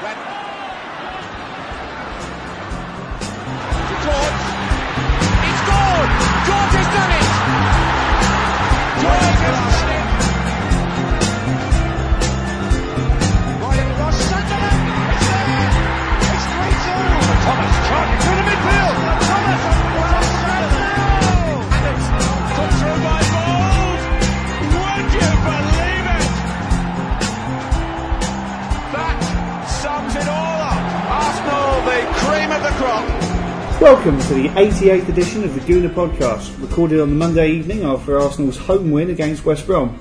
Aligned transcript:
George. 0.00 0.39
Welcome 33.80 34.20
to 34.20 34.34
the 34.34 34.48
88th 34.50 35.08
edition 35.08 35.42
of 35.42 35.54
the 35.54 35.60
Gooner 35.60 35.92
podcast, 35.92 36.60
recorded 36.60 37.00
on 37.00 37.10
the 37.10 37.16
Monday 37.16 37.50
evening 37.50 37.82
after 37.82 38.20
Arsenal's 38.20 38.56
home 38.56 38.90
win 38.92 39.10
against 39.10 39.44
West 39.44 39.66
Brom. 39.66 39.98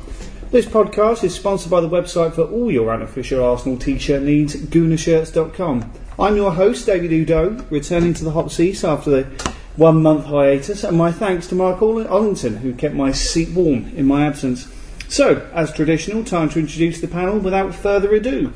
This 0.52 0.66
podcast 0.66 1.24
is 1.24 1.34
sponsored 1.34 1.72
by 1.72 1.82
the 1.82 1.90
website 1.90 2.36
for 2.36 2.44
all 2.44 2.72
your 2.72 2.94
unofficial 2.94 3.44
Arsenal 3.44 3.77
t-shirt 3.77 4.22
needs, 4.22 4.55
goonershirts.com. 4.55 5.91
I'm 6.20 6.36
your 6.36 6.52
host, 6.52 6.86
David 6.86 7.12
Oudot, 7.12 7.72
returning 7.72 8.13
to 8.13 8.24
the 8.24 8.32
hot 8.32 8.52
seats 8.52 8.84
after 8.84 9.10
the 9.10 9.54
one 9.76 10.04
month 10.04 10.26
hiatus, 10.26 10.84
and 10.84 10.98
my 10.98 11.12
thanks 11.12 11.48
to 11.48 11.55
Marc 11.55 11.80
Ollington, 11.80 12.58
who 12.60 12.74
kept 12.74 12.94
my 12.94 13.12
seat 13.12 13.49
warm 13.49 13.91
in 13.96 14.05
my 14.05 14.26
absence. 14.27 14.72
So, 15.08 15.49
as 15.54 15.74
traditional, 15.74 16.24
time 16.24 16.49
to 16.49 16.60
introduce 16.60 17.02
the 17.02 17.08
panel 17.08 17.40
without 17.40 17.74
further 17.74 18.13
ado. 18.13 18.54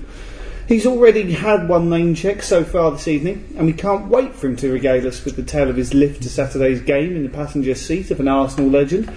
He's 0.66 0.86
already 0.86 1.34
had 1.34 1.68
one 1.68 1.90
name 1.90 2.16
check 2.16 2.42
so 2.42 2.64
far 2.64 2.92
this 2.92 3.10
evening, 3.10 3.54
and 3.58 3.66
we 3.66 3.74
can't 3.74 4.08
wait 4.08 4.34
for 4.34 4.48
him 4.48 4.56
to 4.58 4.72
regale 4.72 5.06
us 5.06 5.26
with 5.26 5.36
the 5.36 5.44
tale 5.44 5.70
of 5.70 5.76
his 5.76 5.94
lift 5.94 6.24
to 6.24 6.30
Saturday's 6.30 6.80
game 6.80 7.18
in 7.18 7.24
the 7.24 7.30
passenger 7.30 7.76
seat 7.76 8.12
of 8.12 8.22
an 8.22 8.30
Arsenal 8.30 8.70
legend. 8.70 9.12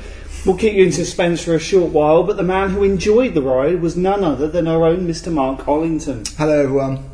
We'll 0.44 0.56
keep 0.56 0.74
you 0.74 0.84
in 0.84 0.90
suspense 0.90 1.44
for 1.44 1.54
a 1.54 1.60
short 1.60 1.92
while, 1.92 2.24
but 2.24 2.36
the 2.36 2.42
man 2.42 2.70
who 2.70 2.82
enjoyed 2.82 3.34
the 3.34 3.42
ride 3.42 3.80
was 3.80 3.96
none 3.96 4.24
other 4.24 4.48
than 4.48 4.66
our 4.66 4.84
own 4.84 5.06
Mr. 5.06 5.32
Marc 5.32 5.60
Ollington. 5.60 6.26
Hello, 6.36 6.64
everyone. 6.64 7.08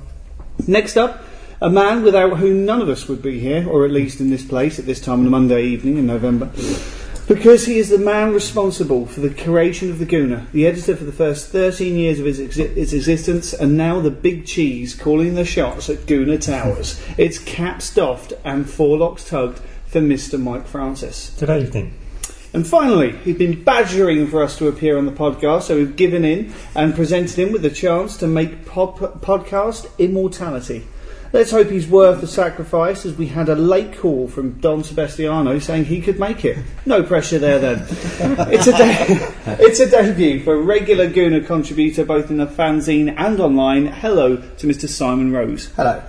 Next 0.67 0.97
up, 0.97 1.23
a 1.61 1.69
man 1.69 2.03
without 2.03 2.39
whom 2.39 2.65
none 2.65 2.81
of 2.81 2.89
us 2.89 3.09
would 3.09 3.21
be 3.21 3.39
here, 3.39 3.69
or 3.69 3.85
at 3.85 3.91
least 3.91 4.19
in 4.19 4.31
this 4.31 4.45
place 4.45 4.79
at 4.79 4.87
this 4.87 5.01
time 5.01 5.21
on 5.21 5.27
a 5.27 5.31
Monday 5.31 5.63
evening 5.65 5.99
in 5.99 6.07
November. 6.07 6.51
Because 7.29 7.67
he 7.67 7.79
is 7.79 7.89
the 7.89 7.99
man 7.99 8.33
responsible 8.35 9.07
for 9.07 9.21
the 9.21 9.31
creation 9.31 9.91
of 9.91 9.99
the 9.99 10.07
Gooner, 10.07 10.51
the 10.51 10.67
editor 10.67 10.97
for 10.97 11.05
the 11.05 11.13
first 11.13 11.49
13 11.51 11.97
years 11.97 12.19
of 12.19 12.27
its, 12.27 12.41
exi- 12.41 12.77
its 12.77 12.93
existence, 12.93 13.53
and 13.53 13.77
now 13.77 14.01
the 14.01 14.11
big 14.11 14.45
cheese 14.45 14.95
calling 14.95 15.35
the 15.35 15.45
shots 15.45 15.89
at 15.89 15.99
Gooner 15.99 16.41
Towers. 16.41 17.01
It's 17.17 17.39
caps 17.39 17.95
doffed 17.95 18.33
and 18.45 18.67
forelocks 18.67 19.29
tugged 19.29 19.61
for 19.87 20.01
Mr. 20.01 20.39
Mike 20.41 20.67
Francis. 20.67 21.35
Good 21.39 21.51
evening. 21.51 21.95
And 22.55 22.67
finally, 22.67 23.13
he's 23.19 23.39
been 23.39 23.63
badgering 23.63 24.27
for 24.27 24.43
us 24.43 24.59
to 24.59 24.69
appear 24.69 24.99
on 24.99 25.07
the 25.07 25.13
podcast, 25.13 25.63
so 25.63 25.77
we've 25.77 25.97
given 25.97 26.25
in 26.25 26.53
and 26.75 26.95
presented 26.95 27.39
him 27.39 27.53
with 27.53 27.65
a 27.65 27.71
chance 27.71 28.17
to 28.19 28.27
make 28.27 28.67
pod- 28.67 28.97
podcast 29.23 29.87
immortality. 29.99 30.87
Let's 31.33 31.51
hope 31.51 31.71
he's 31.71 31.89
worth 31.89 32.21
the 32.21 32.27
sacrifice, 32.27 33.07
as 33.07 33.17
we 33.17 33.29
had 33.29 33.49
a 33.49 33.55
late 33.55 33.97
call 33.97 34.29
from 34.29 34.61
Don 34.61 34.85
Sebastiano 34.85 35.59
saying 35.61 35.87
he 35.87 36.03
could 36.03 36.21
make 36.21 36.45
it. 36.45 36.59
No 36.85 37.03
pressure 37.03 37.39
there 37.39 37.59
then. 37.59 37.79
it's, 38.53 38.67
a 38.67 38.73
de- 38.73 39.65
it's 39.65 39.81
a 39.81 39.89
debut 39.89 40.45
for 40.45 40.53
a 40.55 40.61
regular 40.61 41.09
Gooner 41.09 41.47
contributor 41.47 42.05
both 42.05 42.31
in 42.31 42.37
the 42.37 42.47
fanzine 42.47 43.15
and 43.17 43.41
online. 43.41 43.87
Hello 43.87 44.37
to 44.37 44.67
Mr. 44.67 44.87
Simon 44.87 45.33
Rose. 45.33 45.73
Hello. 45.75 46.03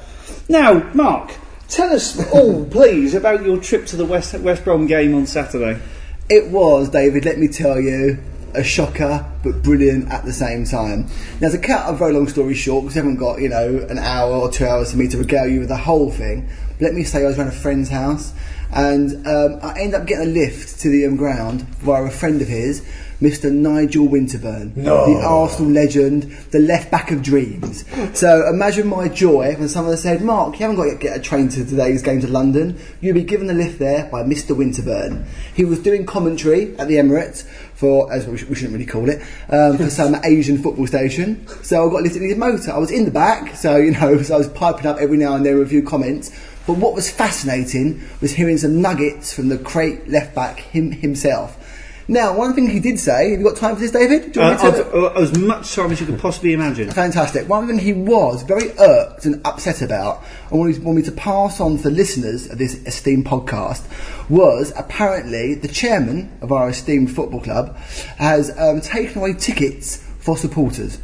Now, 0.50 0.92
Marc, 0.94 1.34
tell 1.70 1.94
us 1.94 2.20
all, 2.34 2.66
please, 2.66 3.16
about 3.16 3.46
your 3.46 3.62
trip 3.62 3.86
to 3.88 3.96
the 3.96 4.06
West, 4.06 4.38
West 4.40 4.66
Brom 4.66 4.88
game 4.88 5.16
on 5.16 5.26
Saturday. 5.26 5.82
It 6.30 6.50
was, 6.50 6.90
David, 6.90 7.24
let 7.24 7.40
me 7.40 7.48
tell 7.48 7.80
you, 7.80 8.18
a 8.56 8.64
shocker, 8.64 9.26
but 9.44 9.62
brilliant 9.64 10.12
at 10.12 10.26
the 10.26 10.34
same 10.34 10.66
time. 10.66 11.08
Now, 11.40 11.48
as 11.48 11.54
to 11.54 11.60
cut 11.60 11.90
a 11.90 11.96
very 11.96 12.14
long 12.14 12.28
story 12.28 12.54
short, 12.54 12.84
because 12.84 12.96
we 12.96 13.00
haven't 13.00 13.18
got, 13.18 13.42
you 13.42 13.50
know, 13.50 13.86
an 13.90 13.98
hour 13.98 14.34
or 14.34 14.52
two 14.52 14.66
hours 14.66 14.92
for 14.92 14.98
me 14.98 15.08
to 15.10 15.18
regale 15.18 15.48
you 15.48 15.60
with 15.60 15.70
the 15.70 15.78
whole 15.78 16.12
thing, 16.12 16.50
let 16.80 16.94
me 16.94 17.04
say 17.04 17.24
I 17.24 17.28
was 17.28 17.38
around 17.38 17.48
a 17.48 17.52
friend's 17.52 17.90
house, 17.90 18.34
and 18.72 19.28
um, 19.28 19.60
I 19.62 19.80
ended 19.80 20.02
up 20.02 20.08
getting 20.08 20.30
a 20.30 20.32
lift 20.32 20.80
to 20.82 20.90
the 20.90 21.06
um, 21.06 21.16
ground 21.16 21.62
via 21.80 22.04
a 22.04 22.12
friend 22.12 22.42
of 22.42 22.48
his, 22.48 22.86
Mr. 23.22 23.50
Nigel 23.50 24.08
Winterburn, 24.08 24.76
the 24.76 25.22
Arsenal 25.24 25.72
legend, 25.72 26.24
the 26.52 26.60
left 26.60 26.92
back 26.92 27.10
of 27.10 27.22
dreams. 27.22 27.86
So 28.14 28.50
imagine 28.50 28.88
my 28.88 29.08
joy 29.08 29.56
when 29.56 29.70
someone 29.70 29.96
said, 29.96 30.22
Marc, 30.22 30.60
you 30.60 30.66
haven't 30.66 30.76
got 30.76 30.92
to 30.92 30.98
get 30.98 31.16
a 31.16 31.22
train 31.22 31.48
to 31.50 31.64
today's 31.64 32.02
game 32.02 32.20
to 32.20 32.28
London. 32.28 32.78
You'll 33.00 33.14
be 33.14 33.24
given 33.24 33.50
a 33.50 33.54
lift 33.54 33.80
there 33.80 34.10
by 34.12 34.24
Mr. 34.24 34.54
Winterburn. 34.58 35.26
He 35.54 35.64
was 35.64 35.80
doing 35.80 36.06
commentary 36.06 36.78
at 36.78 36.90
the 36.90 36.96
Emirates 36.96 37.48
for, 37.84 38.10
as 38.14 38.26
we 38.26 38.38
shouldn't 38.38 38.72
really 38.72 38.86
call 38.86 39.10
it, 39.10 39.22
um, 39.50 39.78
for 39.78 39.90
some 39.90 40.16
Asian 40.24 40.58
football 40.58 40.88
station. 40.88 41.46
So 41.64 41.86
I 41.86 41.92
got 41.92 42.02
lifted 42.02 42.22
in 42.22 42.30
his 42.30 42.38
motor. 42.38 42.72
I 42.72 42.78
was 42.78 42.92
in 42.92 43.04
the 43.04 43.12
back, 43.12 43.58
so 43.58 43.76
you 43.76 43.92
know, 43.92 44.22
so 44.22 44.36
I 44.36 44.38
was 44.38 44.48
piping 44.48 44.86
up 44.86 45.00
every 45.00 45.18
now 45.18 45.36
and 45.36 45.46
then 45.46 45.58
with 45.58 45.68
a 45.68 45.70
few 45.70 45.84
comments. 45.84 46.32
But 46.66 46.78
what 46.78 46.94
was 46.94 47.12
fascinating 47.12 48.02
was 48.22 48.32
hearing 48.32 48.58
some 48.58 48.82
nuggets 48.82 49.34
from 49.34 49.50
the 49.50 49.58
great 49.58 50.08
left 50.08 50.34
back 50.34 50.60
him, 50.60 50.92
himself. 50.92 51.60
Now, 52.08 52.36
one 52.36 52.54
thing 52.54 52.68
he 52.70 52.80
did 52.82 53.00
say, 53.00 53.32
have 53.32 53.40
you 53.40 53.46
got 53.46 53.56
time 53.56 53.76
for 53.76 53.82
this, 53.82 53.92
David? 53.92 54.34
Do 54.34 54.40
you 54.42 54.46
Uh, 54.46 54.52
me 54.52 54.58
to- 54.58 54.66
I've- 54.68 54.98
uh, 54.98 55.22
as 55.22 55.38
much 55.38 55.74
time 55.74 55.92
as 55.92 56.02
you 56.02 56.06
could 56.06 56.20
possibly 56.20 56.52
imagine. 56.54 56.92
Fantastic. 56.92 57.48
One 57.48 57.68
thing 57.68 57.80
he 57.80 57.94
was 57.94 58.44
very 58.44 58.72
irked 58.78 59.26
and 59.26 59.40
upset 59.46 59.82
about, 59.82 60.22
and 60.52 60.60
wanted, 60.60 60.84
wanted 60.84 60.98
me 60.98 61.04
to 61.04 61.12
pass 61.14 61.62
on 61.62 61.78
to 61.78 61.84
the 61.84 61.92
listeners 61.92 62.50
of 62.50 62.58
this 62.58 62.76
esteemed 62.86 63.26
podcast, 63.26 63.82
was 64.30 64.74
apparently 64.76 65.56
the 65.56 65.68
chairman 65.70 66.30
of 66.42 66.52
our 66.52 66.70
esteemed 66.70 67.10
football 67.12 67.40
club 67.40 67.76
has 68.18 68.52
um, 68.58 68.82
taken 68.82 69.20
away 69.22 69.34
tickets 69.34 70.04
for 70.20 70.38
supporters. 70.38 70.98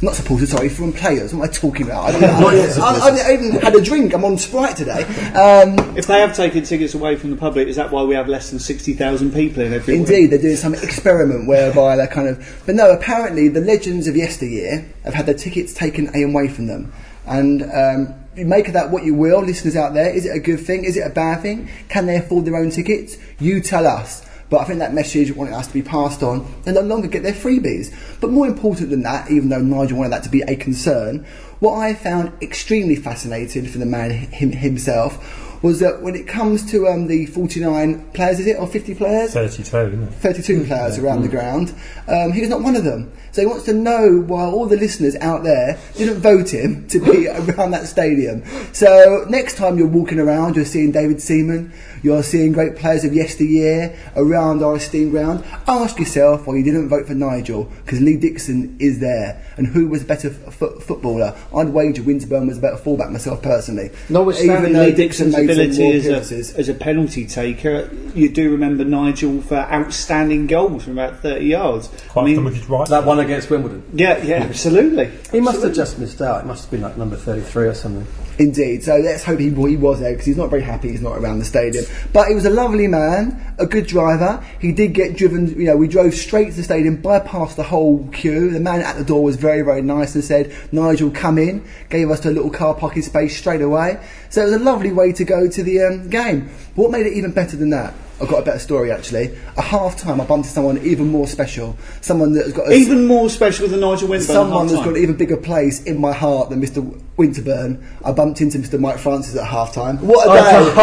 Not 0.00 0.14
supporters, 0.14 0.50
sorry, 0.50 0.68
from 0.68 0.92
players. 0.92 1.34
What 1.34 1.44
am 1.44 1.50
I 1.50 1.52
talking 1.52 1.86
about? 1.86 2.04
I, 2.04 2.12
don't 2.12 2.20
know. 2.20 2.28
I, 2.82 2.98
I, 3.02 3.30
I 3.30 3.32
even 3.32 3.60
had 3.60 3.74
a 3.74 3.80
drink. 3.80 4.14
I'm 4.14 4.24
on 4.24 4.38
Sprite 4.38 4.76
today. 4.76 5.02
Um, 5.34 5.96
If 5.96 6.06
they 6.06 6.20
have 6.20 6.36
taken 6.36 6.62
tickets 6.62 6.94
away 6.94 7.16
from 7.16 7.32
the 7.32 7.36
public, 7.36 7.66
is 7.66 7.74
that 7.76 7.90
why 7.90 8.04
we 8.04 8.14
have 8.14 8.28
less 8.28 8.50
than 8.50 8.60
60,000 8.60 9.32
people 9.32 9.64
in 9.64 9.72
every 9.72 9.96
Indeed, 9.96 10.26
they're 10.26 10.38
doing 10.38 10.54
some 10.54 10.74
experiment 10.74 11.48
whereby 11.48 11.96
they're 11.96 12.06
kind 12.06 12.28
of. 12.28 12.62
But 12.64 12.76
no, 12.76 12.92
apparently 12.92 13.48
the 13.48 13.60
legends 13.60 14.06
of 14.06 14.14
yesteryear 14.14 14.88
have 15.02 15.14
had 15.14 15.26
their 15.26 15.34
tickets 15.34 15.74
taken 15.74 16.14
away 16.14 16.46
from 16.46 16.68
them. 16.68 16.92
And 17.26 17.64
um, 17.64 18.14
you 18.36 18.46
make 18.46 18.68
of 18.68 18.74
that 18.74 18.90
what 18.90 19.04
you 19.04 19.14
will, 19.14 19.42
listeners 19.42 19.74
out 19.74 19.94
there. 19.94 20.14
Is 20.14 20.26
it 20.26 20.36
a 20.36 20.38
good 20.38 20.60
thing? 20.60 20.84
Is 20.84 20.96
it 20.96 21.06
a 21.06 21.10
bad 21.10 21.42
thing? 21.42 21.68
Can 21.88 22.06
they 22.06 22.16
afford 22.16 22.44
their 22.44 22.56
own 22.56 22.70
tickets? 22.70 23.16
You 23.40 23.60
tell 23.60 23.84
us. 23.84 24.24
But 24.50 24.60
I 24.60 24.64
think 24.64 24.78
that 24.78 24.94
message 24.94 25.34
wanted 25.34 25.54
us 25.54 25.66
to 25.66 25.74
be 25.74 25.82
passed 25.82 26.22
on. 26.22 26.46
They 26.62 26.72
no 26.72 26.80
longer 26.80 27.08
get 27.08 27.22
their 27.22 27.32
freebies. 27.32 27.94
But 28.20 28.30
more 28.30 28.46
important 28.46 28.90
than 28.90 29.02
that, 29.02 29.30
even 29.30 29.48
though 29.48 29.60
Nigel 29.60 29.98
wanted 29.98 30.12
that 30.12 30.22
to 30.24 30.30
be 30.30 30.42
a 30.42 30.56
concern, 30.56 31.26
what 31.60 31.74
I 31.74 31.94
found 31.94 32.32
extremely 32.40 32.96
fascinating 32.96 33.66
for 33.66 33.78
the 33.78 33.86
man 33.86 34.10
him, 34.10 34.52
himself 34.52 35.47
was 35.62 35.80
that 35.80 36.02
when 36.02 36.14
it 36.14 36.26
comes 36.28 36.70
to 36.70 36.86
um, 36.86 37.06
the 37.06 37.26
49 37.26 38.10
players, 38.12 38.40
is 38.40 38.46
it, 38.46 38.58
or 38.58 38.66
50 38.66 38.94
players? 38.94 39.32
32, 39.32 39.62
isn't 39.62 40.02
it? 40.04 40.14
32 40.14 40.64
players 40.64 40.98
around 40.98 41.22
the 41.22 41.28
ground. 41.28 41.74
Um, 42.06 42.32
he 42.32 42.40
was 42.40 42.48
not 42.48 42.62
one 42.62 42.76
of 42.76 42.84
them. 42.84 43.12
So 43.32 43.42
he 43.42 43.46
wants 43.46 43.64
to 43.64 43.72
know 43.72 44.24
why 44.26 44.44
all 44.44 44.66
the 44.66 44.76
listeners 44.76 45.14
out 45.16 45.44
there 45.44 45.78
didn't 45.96 46.20
vote 46.20 46.52
him 46.52 46.86
to 46.88 47.00
be 47.00 47.28
around 47.28 47.72
that 47.72 47.86
stadium. 47.86 48.42
So 48.72 49.26
next 49.28 49.56
time 49.56 49.78
you're 49.78 49.86
walking 49.86 50.18
around, 50.18 50.56
you're 50.56 50.64
seeing 50.64 50.92
David 50.92 51.20
Seaman, 51.20 51.72
you're 52.02 52.22
seeing 52.22 52.52
great 52.52 52.76
players 52.76 53.04
of 53.04 53.12
yesteryear 53.12 53.96
around 54.16 54.62
our 54.62 54.76
esteemed 54.76 55.10
ground. 55.10 55.44
Ask 55.66 55.98
yourself 55.98 56.46
why 56.46 56.56
you 56.56 56.64
didn't 56.64 56.88
vote 56.88 57.06
for 57.06 57.14
Nigel, 57.14 57.64
because 57.84 58.00
Lee 58.00 58.16
Dixon 58.16 58.76
is 58.80 59.00
there. 59.00 59.44
And 59.56 59.66
who 59.66 59.88
was 59.88 60.02
a 60.02 60.06
better 60.06 60.28
f- 60.46 60.82
footballer? 60.82 61.36
I'd 61.54 61.68
wager 61.68 62.02
Winterburn 62.02 62.46
was 62.46 62.58
a 62.58 62.60
better 62.60 62.76
fullback 62.76 63.10
myself 63.10 63.42
personally. 63.42 63.90
Notwithstanding 64.08 64.70
Even 64.70 64.86
Lee 64.86 64.92
Dixon's 64.92 65.36
made 65.36 65.47
some 65.54 65.64
ability 65.64 66.10
as 66.10 66.32
a, 66.32 66.58
as 66.58 66.68
a 66.68 66.74
penalty 66.74 67.26
taker, 67.26 67.90
you 68.14 68.28
do 68.28 68.50
remember 68.50 68.84
Nigel 68.84 69.40
for 69.42 69.56
outstanding 69.56 70.46
goals 70.46 70.84
from 70.84 70.94
about 70.98 71.20
30 71.20 71.44
yards. 71.44 71.88
Quite 72.08 72.22
I 72.22 72.24
mean, 72.26 72.44
with 72.44 72.56
his 72.56 72.68
right. 72.68 72.88
That 72.88 73.04
one 73.04 73.20
against 73.20 73.50
Wimbledon. 73.50 73.84
yeah, 73.92 74.22
yeah, 74.22 74.36
absolutely. 74.36 75.10
He 75.32 75.40
must 75.40 75.62
have 75.62 75.74
just 75.74 75.98
missed 75.98 76.20
out. 76.20 76.44
It 76.44 76.46
must 76.46 76.64
have 76.64 76.70
been 76.70 76.82
like 76.82 76.96
number 76.96 77.16
33 77.16 77.66
or 77.66 77.74
something. 77.74 78.06
Indeed. 78.38 78.84
So 78.84 78.96
let's 78.96 79.24
hope 79.24 79.40
he, 79.40 79.50
he 79.50 79.76
was 79.76 79.98
there 79.98 80.12
because 80.12 80.26
he's 80.26 80.36
not 80.36 80.48
very 80.48 80.62
happy 80.62 80.90
he's 80.90 81.02
not 81.02 81.18
around 81.18 81.40
the 81.40 81.44
stadium. 81.44 81.84
But 82.12 82.28
he 82.28 82.34
was 82.34 82.44
a 82.44 82.50
lovely 82.50 82.86
man, 82.86 83.54
a 83.58 83.66
good 83.66 83.86
driver. 83.88 84.44
He 84.60 84.70
did 84.70 84.94
get 84.94 85.16
driven, 85.16 85.48
you 85.48 85.66
know, 85.66 85.76
we 85.76 85.88
drove 85.88 86.14
straight 86.14 86.50
to 86.50 86.56
the 86.56 86.62
stadium, 86.62 87.02
bypassed 87.02 87.56
the 87.56 87.64
whole 87.64 88.06
queue. 88.08 88.50
The 88.50 88.60
man 88.60 88.80
at 88.80 88.96
the 88.96 89.04
door 89.04 89.24
was 89.24 89.34
very, 89.34 89.62
very 89.62 89.82
nice 89.82 90.14
and 90.14 90.22
said, 90.22 90.54
Nigel, 90.70 91.10
come 91.10 91.36
in. 91.36 91.66
Gave 91.90 92.10
us 92.10 92.24
a 92.24 92.30
little 92.30 92.50
car 92.50 92.74
parking 92.74 93.02
space 93.02 93.36
straight 93.36 93.62
away. 93.62 94.00
So 94.30 94.42
it 94.42 94.44
was 94.44 94.54
a 94.54 94.58
lovely 94.60 94.92
way 94.92 95.12
to 95.12 95.24
go 95.24 95.48
to 95.48 95.62
the 95.62 95.82
um, 95.82 96.08
game. 96.08 96.48
But 96.76 96.82
what 96.82 96.90
made 96.92 97.06
it 97.06 97.14
even 97.14 97.32
better 97.32 97.56
than 97.56 97.70
that? 97.70 97.92
I've 98.20 98.28
got 98.28 98.38
a 98.42 98.44
better 98.44 98.58
story 98.58 98.90
actually. 98.90 99.36
At 99.56 99.64
half 99.64 99.96
time, 99.96 100.20
I 100.20 100.24
bumped 100.24 100.46
into 100.46 100.50
someone 100.54 100.78
even 100.78 101.08
more 101.08 101.26
special. 101.28 101.76
Someone 102.00 102.32
that's 102.32 102.52
got 102.52 102.68
a, 102.68 102.72
Even 102.72 103.06
more 103.06 103.30
special 103.30 103.68
than 103.68 103.80
Nigel 103.80 104.08
Winterburn. 104.08 104.20
someone 104.26 104.66
that's 104.66 104.80
got 104.80 104.88
an 104.96 105.02
even 105.02 105.16
bigger 105.16 105.36
place 105.36 105.82
in 105.84 106.00
my 106.00 106.12
heart 106.12 106.50
than 106.50 106.60
Mr. 106.60 106.82
Winterburn. 107.16 107.80
I 108.04 108.10
bumped 108.12 108.40
into 108.40 108.58
Mr. 108.58 108.78
Mike 108.80 108.98
Francis 108.98 109.36
at 109.36 109.46
half 109.46 109.72
time. 109.72 109.98
What 109.98 110.26
a 110.28 110.32
day! 110.40 110.70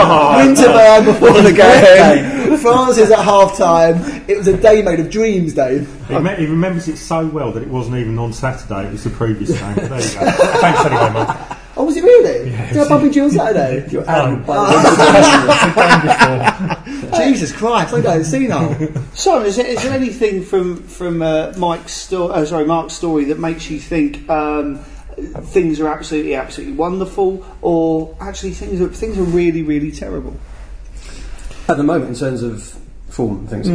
Winterburn 0.45 1.05
before 1.05 1.41
the 1.41 1.51
game. 1.53 2.57
Francis 2.57 3.11
at 3.11 3.19
half 3.23 3.57
time. 3.57 3.95
It 4.29 4.37
was 4.37 4.47
a 4.47 4.55
day 4.57 4.81
made 4.81 4.99
of 5.01 5.09
dreams, 5.09 5.53
Dave. 5.53 5.89
He, 6.07 6.17
me- 6.19 6.35
he 6.35 6.45
remembers 6.45 6.87
it 6.87 6.97
so 6.97 7.25
well 7.27 7.51
that 7.51 7.63
it 7.63 7.69
wasn't 7.69 7.97
even 7.97 8.17
on 8.17 8.31
Saturday, 8.31 8.87
it 8.87 8.91
was 8.93 9.03
the 9.03 9.09
previous 9.09 9.51
game. 9.59 9.75
There 9.75 9.83
you 9.85 9.89
go. 9.89 9.99
Thanks 10.01 10.85
anyway, 10.85 11.13
mate. 11.13 11.57
Oh, 11.77 11.83
was 11.83 11.97
it 11.97 12.03
really? 12.05 12.51
Did 12.51 12.77
I 12.77 12.87
bump 12.87 13.03
into 13.03 13.17
you 13.17 13.23
on 13.25 13.31
Saturday? 13.31 13.85
You're 13.91 14.09
out 14.09 14.45
by 14.45 14.65
Jesus 17.17 17.51
Christ, 17.51 17.93
I'm 17.93 18.01
going 18.01 18.23
senile. 18.23 18.75
So, 19.13 19.41
is 19.43 19.55
there, 19.55 19.65
is 19.65 19.81
there 19.83 19.93
anything 19.93 20.43
from 20.43 20.83
from 20.83 21.21
uh, 21.21 21.53
Mike's 21.57 21.93
story? 21.93 22.31
Oh, 22.35 22.45
sorry, 22.45 22.65
Marc's 22.65 22.93
story 22.93 23.25
that 23.25 23.39
makes 23.39 23.69
you 23.69 23.79
think 23.79 24.29
um, 24.29 24.79
things 25.17 25.79
are 25.79 25.87
absolutely, 25.87 26.35
absolutely 26.35 26.75
wonderful, 26.75 27.45
or 27.61 28.15
actually 28.19 28.51
things 28.51 28.81
are 28.81 28.89
things 28.89 29.17
are 29.17 29.23
really, 29.23 29.61
really 29.63 29.91
terrible? 29.91 30.35
At 31.67 31.77
the 31.77 31.83
moment, 31.83 32.09
in 32.11 32.15
terms 32.15 32.43
of 32.43 32.77
form 33.09 33.39
and 33.39 33.49
things, 33.49 33.67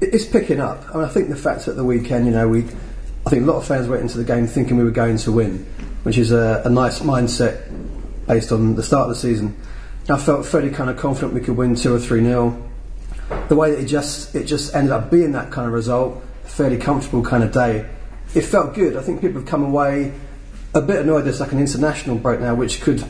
it- 0.00 0.14
it's 0.14 0.24
picking 0.24 0.60
up. 0.60 0.84
I 0.92 0.98
mean, 0.98 1.04
I 1.04 1.08
think 1.08 1.28
the 1.28 1.36
fact 1.36 1.66
that 1.66 1.72
the 1.76 1.84
weekend, 1.84 2.26
you 2.26 2.32
know, 2.32 2.48
we, 2.48 2.64
I 3.26 3.30
think 3.30 3.42
a 3.42 3.46
lot 3.46 3.56
of 3.56 3.64
fans 3.64 3.88
went 3.88 4.02
into 4.02 4.18
the 4.18 4.24
game 4.24 4.46
thinking 4.46 4.76
we 4.76 4.84
were 4.84 4.90
going 4.90 5.16
to 5.18 5.32
win, 5.32 5.64
which 6.02 6.18
is 6.18 6.30
a, 6.32 6.62
a 6.64 6.68
nice 6.70 7.00
mindset 7.00 7.70
based 8.26 8.52
on 8.52 8.74
the 8.74 8.82
start 8.82 9.04
of 9.04 9.08
the 9.08 9.14
season. 9.20 9.56
I 10.10 10.18
felt 10.18 10.44
fairly 10.46 10.70
kind 10.70 10.88
of 10.90 10.96
confident 10.98 11.32
we 11.34 11.40
could 11.40 11.56
win 11.56 11.74
two 11.74 11.94
or 11.94 11.98
three 11.98 12.20
nil. 12.20 12.62
The 13.48 13.56
way 13.56 13.72
that 13.72 13.80
it 13.80 13.86
just 13.86 14.34
it 14.34 14.44
just 14.44 14.74
ended 14.74 14.92
up 14.92 15.10
being 15.10 15.32
that 15.32 15.50
kind 15.50 15.66
of 15.66 15.72
result, 15.72 16.22
fairly 16.44 16.78
comfortable 16.78 17.22
kind 17.22 17.42
of 17.42 17.52
day. 17.52 17.88
It 18.34 18.42
felt 18.42 18.74
good. 18.74 18.96
I 18.96 19.02
think 19.02 19.20
people 19.20 19.40
have 19.40 19.48
come 19.48 19.64
away 19.64 20.12
a 20.74 20.82
bit 20.82 21.00
annoyed 21.00 21.24
there's 21.24 21.40
like 21.40 21.52
an 21.52 21.58
international 21.58 22.16
break 22.16 22.40
now, 22.40 22.54
which 22.54 22.80
could 22.80 23.04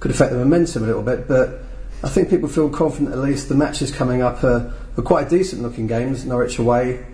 could 0.00 0.10
affect 0.10 0.32
the 0.32 0.38
momentum 0.38 0.84
a 0.84 0.86
little 0.86 1.02
bit. 1.02 1.28
But 1.28 1.60
I 2.02 2.08
think 2.08 2.30
people 2.30 2.48
feel 2.48 2.68
confident 2.68 3.12
at 3.12 3.18
least. 3.18 3.48
The 3.48 3.54
matches 3.54 3.90
coming 3.92 4.22
up 4.22 4.42
are, 4.44 4.72
are 4.96 5.02
quite 5.02 5.28
decent 5.28 5.62
looking 5.62 5.86
games. 5.86 6.24
Norwich 6.24 6.58
away, 6.58 7.04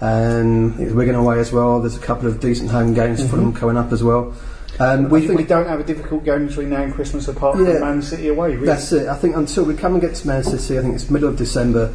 and 0.00 0.76
Wigan 0.94 1.14
away 1.14 1.40
as 1.40 1.52
well. 1.52 1.80
There's 1.80 1.96
a 1.96 2.00
couple 2.00 2.28
of 2.28 2.40
decent 2.40 2.70
home 2.70 2.94
games 2.94 3.20
for 3.20 3.28
mm-hmm. 3.28 3.36
them 3.36 3.52
coming 3.54 3.76
up 3.76 3.92
as 3.92 4.02
well. 4.02 4.34
And 4.78 5.10
We, 5.10 5.26
we 5.28 5.36
we 5.36 5.44
don't 5.44 5.66
have 5.66 5.80
a 5.80 5.84
difficult 5.84 6.24
game 6.24 6.48
between 6.48 6.70
now 6.70 6.82
and 6.82 6.92
Christmas 6.92 7.28
apart 7.28 7.56
from 7.56 7.66
Yeah. 7.66 7.78
Man 7.78 8.02
City 8.02 8.28
away. 8.28 8.54
Really. 8.54 8.66
that's 8.66 8.92
it. 8.92 9.08
I 9.08 9.14
think 9.16 9.36
until 9.36 9.64
we 9.64 9.74
come 9.74 9.92
and 9.92 10.02
get 10.02 10.14
to 10.16 10.26
Man 10.26 10.42
City, 10.44 10.78
I 10.78 10.82
think 10.82 10.94
it's 10.94 11.10
middle 11.10 11.28
of 11.28 11.36
December. 11.36 11.94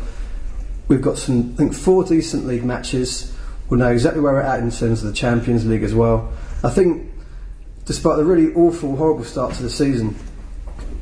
We've 0.88 1.02
got 1.02 1.18
some, 1.18 1.52
I 1.54 1.58
think, 1.58 1.74
four 1.74 2.04
decent 2.04 2.48
league 2.48 2.64
matches. 2.64 3.34
We'll 3.70 3.80
know 3.80 3.92
exactly 3.92 4.22
where 4.22 4.34
we're 4.34 4.42
at 4.42 4.60
in 4.60 4.72
terms 4.72 5.04
of 5.04 5.10
the 5.10 5.16
Champions 5.16 5.66
League 5.66 5.84
as 5.84 5.94
well. 5.94 6.34
I 6.64 6.70
think, 6.70 7.10
despite 7.86 8.18
the 8.18 8.26
really 8.26 8.54
awful, 8.56 8.96
horrible 8.96 9.24
start 9.24 9.54
to 9.54 9.64
the 9.64 9.70
season, 9.70 10.16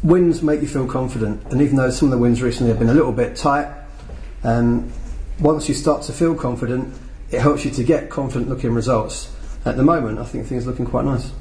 wins 0.04 0.44
make 0.44 0.62
you 0.62 0.68
feel 0.68 0.86
confident. 0.86 1.44
And 1.52 1.62
even 1.62 1.78
though 1.78 1.90
some 1.90 2.10
of 2.10 2.12
the 2.12 2.18
wins 2.20 2.42
recently 2.42 2.70
have 2.70 2.80
been 2.80 2.90
a 2.90 2.94
little 2.94 3.12
bit 3.12 3.36
tight, 3.36 3.68
um, 4.44 4.92
once 5.40 5.68
you 5.68 5.74
start 5.75 6.04
to 6.04 6.14
feel 6.14 6.36
confident, 6.36 6.94
it 7.32 7.40
helps 7.42 7.66
you 7.66 7.72
to 7.72 7.84
get 7.84 8.10
confident-looking 8.10 8.74
results. 8.74 9.34
At 9.66 9.78
the 9.78 9.84
moment, 9.84 10.20
I 10.20 10.25
think 10.25 10.46
things 10.46 10.66
are 10.66 10.72
looking 10.72 10.86
quite 10.86 11.06
nice. 11.06 11.32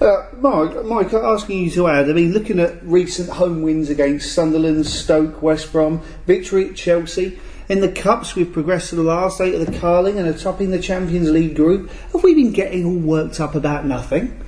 Uh, 0.00 0.26
Mike, 0.38 0.84
Mike, 0.84 1.12
asking 1.12 1.64
you 1.64 1.70
to 1.70 1.88
add. 1.88 2.08
I 2.08 2.12
mean, 2.12 2.32
looking 2.32 2.60
at 2.60 2.82
recent 2.84 3.28
home 3.28 3.62
wins 3.62 3.90
against 3.90 4.32
Sunderland, 4.32 4.86
Stoke, 4.86 5.42
West 5.42 5.72
Brom, 5.72 6.00
victory 6.26 6.70
at 6.70 6.76
Chelsea. 6.76 7.38
In 7.68 7.80
the 7.80 7.90
cups, 7.90 8.34
we've 8.34 8.50
progressed 8.50 8.90
to 8.90 8.96
the 8.96 9.02
last 9.02 9.40
eight 9.40 9.54
of 9.54 9.66
the 9.66 9.78
Carling 9.78 10.18
and 10.18 10.26
are 10.26 10.38
topping 10.38 10.70
the 10.70 10.80
Champions 10.80 11.30
League 11.30 11.56
group. 11.56 11.90
Have 12.12 12.22
we 12.22 12.34
been 12.34 12.52
getting 12.52 12.86
all 12.86 12.96
worked 12.96 13.40
up 13.40 13.54
about 13.54 13.84
nothing? 13.84 14.40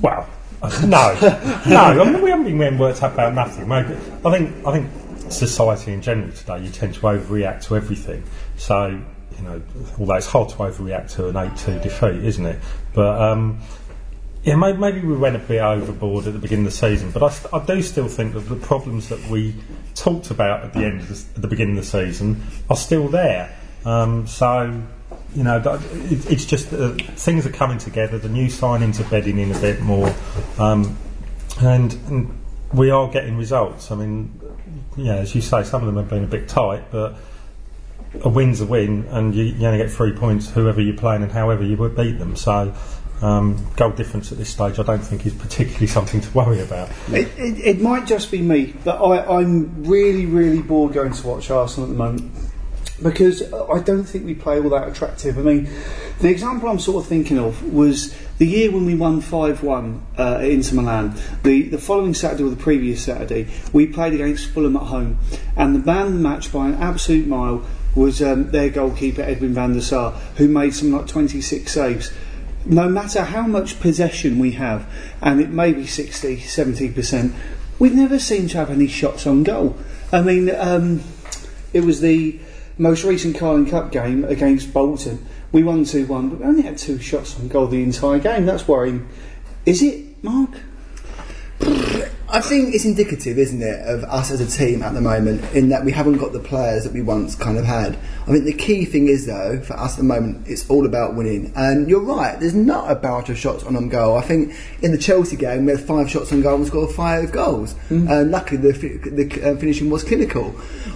Well, 0.00 0.28
no, 0.86 1.14
no. 1.66 1.76
I 1.76 2.10
mean, 2.10 2.22
we 2.22 2.30
haven't 2.30 2.46
been 2.46 2.58
getting 2.58 2.78
worked 2.78 3.02
up 3.02 3.12
about 3.12 3.34
nothing. 3.34 3.70
I 3.70 3.82
think 4.30 4.66
I 4.66 4.72
think 4.72 4.90
society 5.30 5.92
in 5.92 6.00
general 6.00 6.30
today 6.32 6.62
you 6.62 6.70
tend 6.70 6.94
to 6.94 7.00
overreact 7.00 7.64
to 7.64 7.76
everything. 7.76 8.22
So 8.56 9.02
you 9.36 9.44
know, 9.44 9.62
although 9.98 10.14
it's 10.14 10.26
hard 10.26 10.48
to 10.50 10.56
overreact 10.56 11.12
to 11.12 11.28
an 11.28 11.36
eight-two 11.36 11.80
defeat, 11.80 12.24
isn't 12.24 12.46
it? 12.46 12.58
But 12.92 13.20
um, 13.20 13.60
yeah, 14.42 14.56
maybe, 14.56 14.78
maybe 14.78 15.00
we 15.00 15.16
went 15.16 15.36
a 15.36 15.38
bit 15.38 15.60
overboard 15.60 16.26
at 16.26 16.34
the 16.34 16.38
beginning 16.38 16.66
of 16.66 16.72
the 16.72 16.78
season. 16.78 17.10
But 17.10 17.22
I, 17.22 17.56
I 17.56 17.64
do 17.64 17.80
still 17.82 18.08
think 18.08 18.34
that 18.34 18.40
the 18.40 18.56
problems 18.56 19.08
that 19.08 19.20
we 19.28 19.54
talked 19.94 20.30
about 20.30 20.64
at 20.64 20.72
the 20.72 20.80
end 20.80 21.00
the, 21.02 21.24
at 21.36 21.42
the 21.42 21.48
beginning 21.48 21.78
of 21.78 21.84
the 21.84 21.90
season 21.90 22.42
are 22.68 22.76
still 22.76 23.08
there. 23.08 23.56
Um, 23.84 24.26
so 24.26 24.82
you 25.34 25.42
know, 25.42 25.58
it, 25.58 26.30
it's 26.30 26.44
just 26.44 26.72
uh, 26.72 26.92
things 27.16 27.46
are 27.46 27.50
coming 27.50 27.78
together. 27.78 28.18
The 28.18 28.28
new 28.28 28.46
signings 28.46 29.00
are 29.00 29.08
bedding 29.10 29.38
in 29.38 29.50
a 29.50 29.58
bit 29.60 29.80
more, 29.80 30.14
um, 30.58 30.96
and, 31.60 31.92
and 32.08 32.38
we 32.72 32.90
are 32.90 33.10
getting 33.10 33.36
results. 33.36 33.90
I 33.90 33.96
mean, 33.96 34.40
yeah, 34.96 35.16
as 35.16 35.34
you 35.34 35.40
say, 35.40 35.64
some 35.64 35.82
of 35.82 35.86
them 35.86 35.96
have 35.96 36.08
been 36.08 36.24
a 36.24 36.28
bit 36.28 36.48
tight, 36.48 36.84
but 36.92 37.16
a 38.22 38.28
win's 38.28 38.60
a 38.60 38.66
win, 38.66 39.06
and 39.10 39.34
you, 39.34 39.44
you 39.44 39.66
only 39.66 39.78
get 39.78 39.90
three 39.90 40.12
points 40.12 40.50
whoever 40.50 40.80
you're 40.80 40.96
playing 40.96 41.22
and 41.22 41.32
however 41.32 41.64
you 41.64 41.76
beat 41.88 42.18
them. 42.18 42.36
So. 42.36 42.74
Um, 43.22 43.64
goal 43.76 43.92
difference 43.92 44.32
at 44.32 44.38
this 44.38 44.50
stage, 44.50 44.78
I 44.78 44.82
don't 44.82 44.98
think 44.98 45.24
is 45.24 45.32
particularly 45.32 45.86
something 45.98 46.20
to 46.20 46.30
worry 46.32 46.60
about. 46.60 46.90
It, 47.08 47.28
it, 47.38 47.58
it 47.58 47.80
might 47.80 48.06
just 48.06 48.30
be 48.30 48.42
me, 48.42 48.74
but 48.84 49.00
I, 49.00 49.38
I'm 49.38 49.84
really, 49.84 50.26
really 50.26 50.60
bored 50.60 50.92
going 50.92 51.12
to 51.12 51.26
watch 51.26 51.48
Arsenal 51.48 51.88
at 51.88 51.92
the 51.92 51.98
moment 51.98 52.32
because 53.02 53.52
I 53.52 53.80
don't 53.80 54.04
think 54.04 54.24
we 54.24 54.34
play 54.34 54.60
all 54.60 54.70
that 54.70 54.88
attractive. 54.88 55.38
I 55.38 55.42
mean, 55.42 55.68
the 56.20 56.28
example 56.28 56.68
I'm 56.68 56.78
sort 56.78 57.04
of 57.04 57.08
thinking 57.08 57.38
of 57.38 57.62
was 57.72 58.14
the 58.38 58.46
year 58.46 58.70
when 58.70 58.86
we 58.86 58.94
won 58.94 59.20
5 59.20 59.62
1 59.62 60.06
uh, 60.18 60.34
at 60.36 60.44
Inter 60.44 60.76
Milan. 60.76 61.14
The, 61.42 61.62
the 61.62 61.78
following 61.78 62.14
Saturday 62.14 62.44
or 62.44 62.50
the 62.50 62.56
previous 62.56 63.02
Saturday, 63.02 63.48
we 63.72 63.86
played 63.86 64.14
against 64.14 64.46
Fulham 64.50 64.76
at 64.76 64.84
home, 64.84 65.18
and 65.56 65.74
the 65.74 65.80
man 65.80 66.22
match 66.22 66.52
by 66.52 66.68
an 66.68 66.74
absolute 66.74 67.26
mile 67.26 67.64
was 67.94 68.22
um, 68.22 68.50
their 68.50 68.70
goalkeeper 68.70 69.22
Edwin 69.22 69.54
van 69.54 69.72
der 69.72 69.80
Sar, 69.80 70.12
who 70.36 70.48
made 70.48 70.74
some 70.74 70.92
like 70.92 71.06
26 71.06 71.70
saves 71.70 72.12
no 72.66 72.88
matter 72.88 73.22
how 73.22 73.42
much 73.42 73.80
possession 73.80 74.38
we 74.38 74.52
have, 74.52 74.86
and 75.20 75.40
it 75.40 75.50
may 75.50 75.72
be 75.72 75.86
60, 75.86 76.38
70%, 76.38 77.34
we 77.78 77.90
never 77.90 78.18
seem 78.18 78.48
to 78.48 78.58
have 78.58 78.70
any 78.70 78.86
shots 78.86 79.26
on 79.26 79.42
goal. 79.42 79.76
I 80.12 80.22
mean, 80.22 80.50
um, 80.56 81.02
it 81.72 81.82
was 81.82 82.00
the 82.00 82.38
most 82.78 83.04
recent 83.04 83.36
Carling 83.36 83.68
Cup 83.68 83.92
game 83.92 84.24
against 84.24 84.72
Bolton. 84.72 85.24
We 85.52 85.62
won 85.62 85.84
2 85.84 86.06
1, 86.06 86.28
but 86.30 86.38
we 86.40 86.44
only 86.44 86.62
had 86.62 86.78
two 86.78 86.98
shots 86.98 87.38
on 87.38 87.48
goal 87.48 87.66
the 87.66 87.82
entire 87.82 88.18
game. 88.18 88.46
That's 88.46 88.66
worrying. 88.66 89.08
Is 89.66 89.82
it, 89.82 90.22
Marc? 90.24 90.50
I 92.34 92.40
think 92.40 92.74
it's 92.74 92.84
indicative, 92.84 93.38
isn't 93.38 93.62
it, 93.62 93.86
of 93.86 94.02
us 94.02 94.32
as 94.32 94.40
a 94.40 94.46
team 94.48 94.82
at 94.82 94.92
the 94.92 95.00
moment, 95.00 95.44
in 95.54 95.68
that 95.68 95.84
we 95.84 95.92
haven't 95.92 96.18
got 96.18 96.32
the 96.32 96.40
players 96.40 96.82
that 96.82 96.92
we 96.92 97.00
once 97.00 97.36
kind 97.36 97.56
of 97.56 97.64
had. 97.64 97.96
I 98.22 98.32
think 98.32 98.44
the 98.44 98.52
key 98.52 98.84
thing 98.86 99.06
is, 99.06 99.24
though, 99.24 99.60
for 99.60 99.74
us 99.74 99.92
at 99.92 99.98
the 99.98 100.02
moment, 100.02 100.48
it's 100.48 100.68
all 100.68 100.84
about 100.84 101.14
winning. 101.14 101.52
And 101.54 101.88
you're 101.88 102.02
right, 102.02 102.40
there's 102.40 102.52
not 102.56 102.90
a 102.90 102.96
barrage 102.96 103.30
of 103.30 103.38
shots 103.38 103.62
on 103.62 103.76
on 103.76 103.88
goal. 103.88 104.16
I 104.18 104.22
think 104.22 104.52
in 104.82 104.90
the 104.90 104.98
Chelsea 104.98 105.36
game, 105.36 105.64
we 105.64 105.70
had 105.70 105.80
five 105.82 106.10
shots 106.10 106.32
on 106.32 106.42
goal 106.42 106.56
and 106.56 106.66
scored 106.66 106.92
five 106.92 107.30
goals. 107.30 107.76
And 108.08 108.32
luckily, 108.32 108.60
the, 108.60 108.74
fi- 108.74 108.96
the 108.96 109.52
uh, 109.52 109.56
finishing 109.56 109.88
was 109.88 110.02
clinical. 110.02 110.50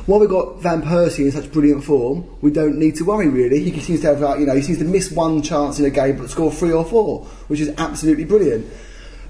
While 0.06 0.18
we've 0.18 0.28
got 0.28 0.60
Van 0.60 0.82
Persie 0.82 1.26
in 1.26 1.30
such 1.30 1.52
brilliant 1.52 1.84
form, 1.84 2.28
we 2.40 2.50
don't 2.50 2.80
need 2.80 2.96
to 2.96 3.04
worry 3.04 3.28
really. 3.28 3.62
He 3.62 3.78
seems 3.78 4.00
to 4.00 4.08
have, 4.08 4.20
like, 4.20 4.40
you 4.40 4.46
know, 4.46 4.56
he 4.56 4.62
seems 4.62 4.78
to 4.78 4.84
miss 4.84 5.12
one 5.12 5.42
chance 5.42 5.78
in 5.78 5.84
a 5.84 5.90
game 5.90 6.18
but 6.18 6.30
score 6.30 6.50
three 6.50 6.72
or 6.72 6.84
four, 6.84 7.26
which 7.46 7.60
is 7.60 7.72
absolutely 7.78 8.24
brilliant. 8.24 8.66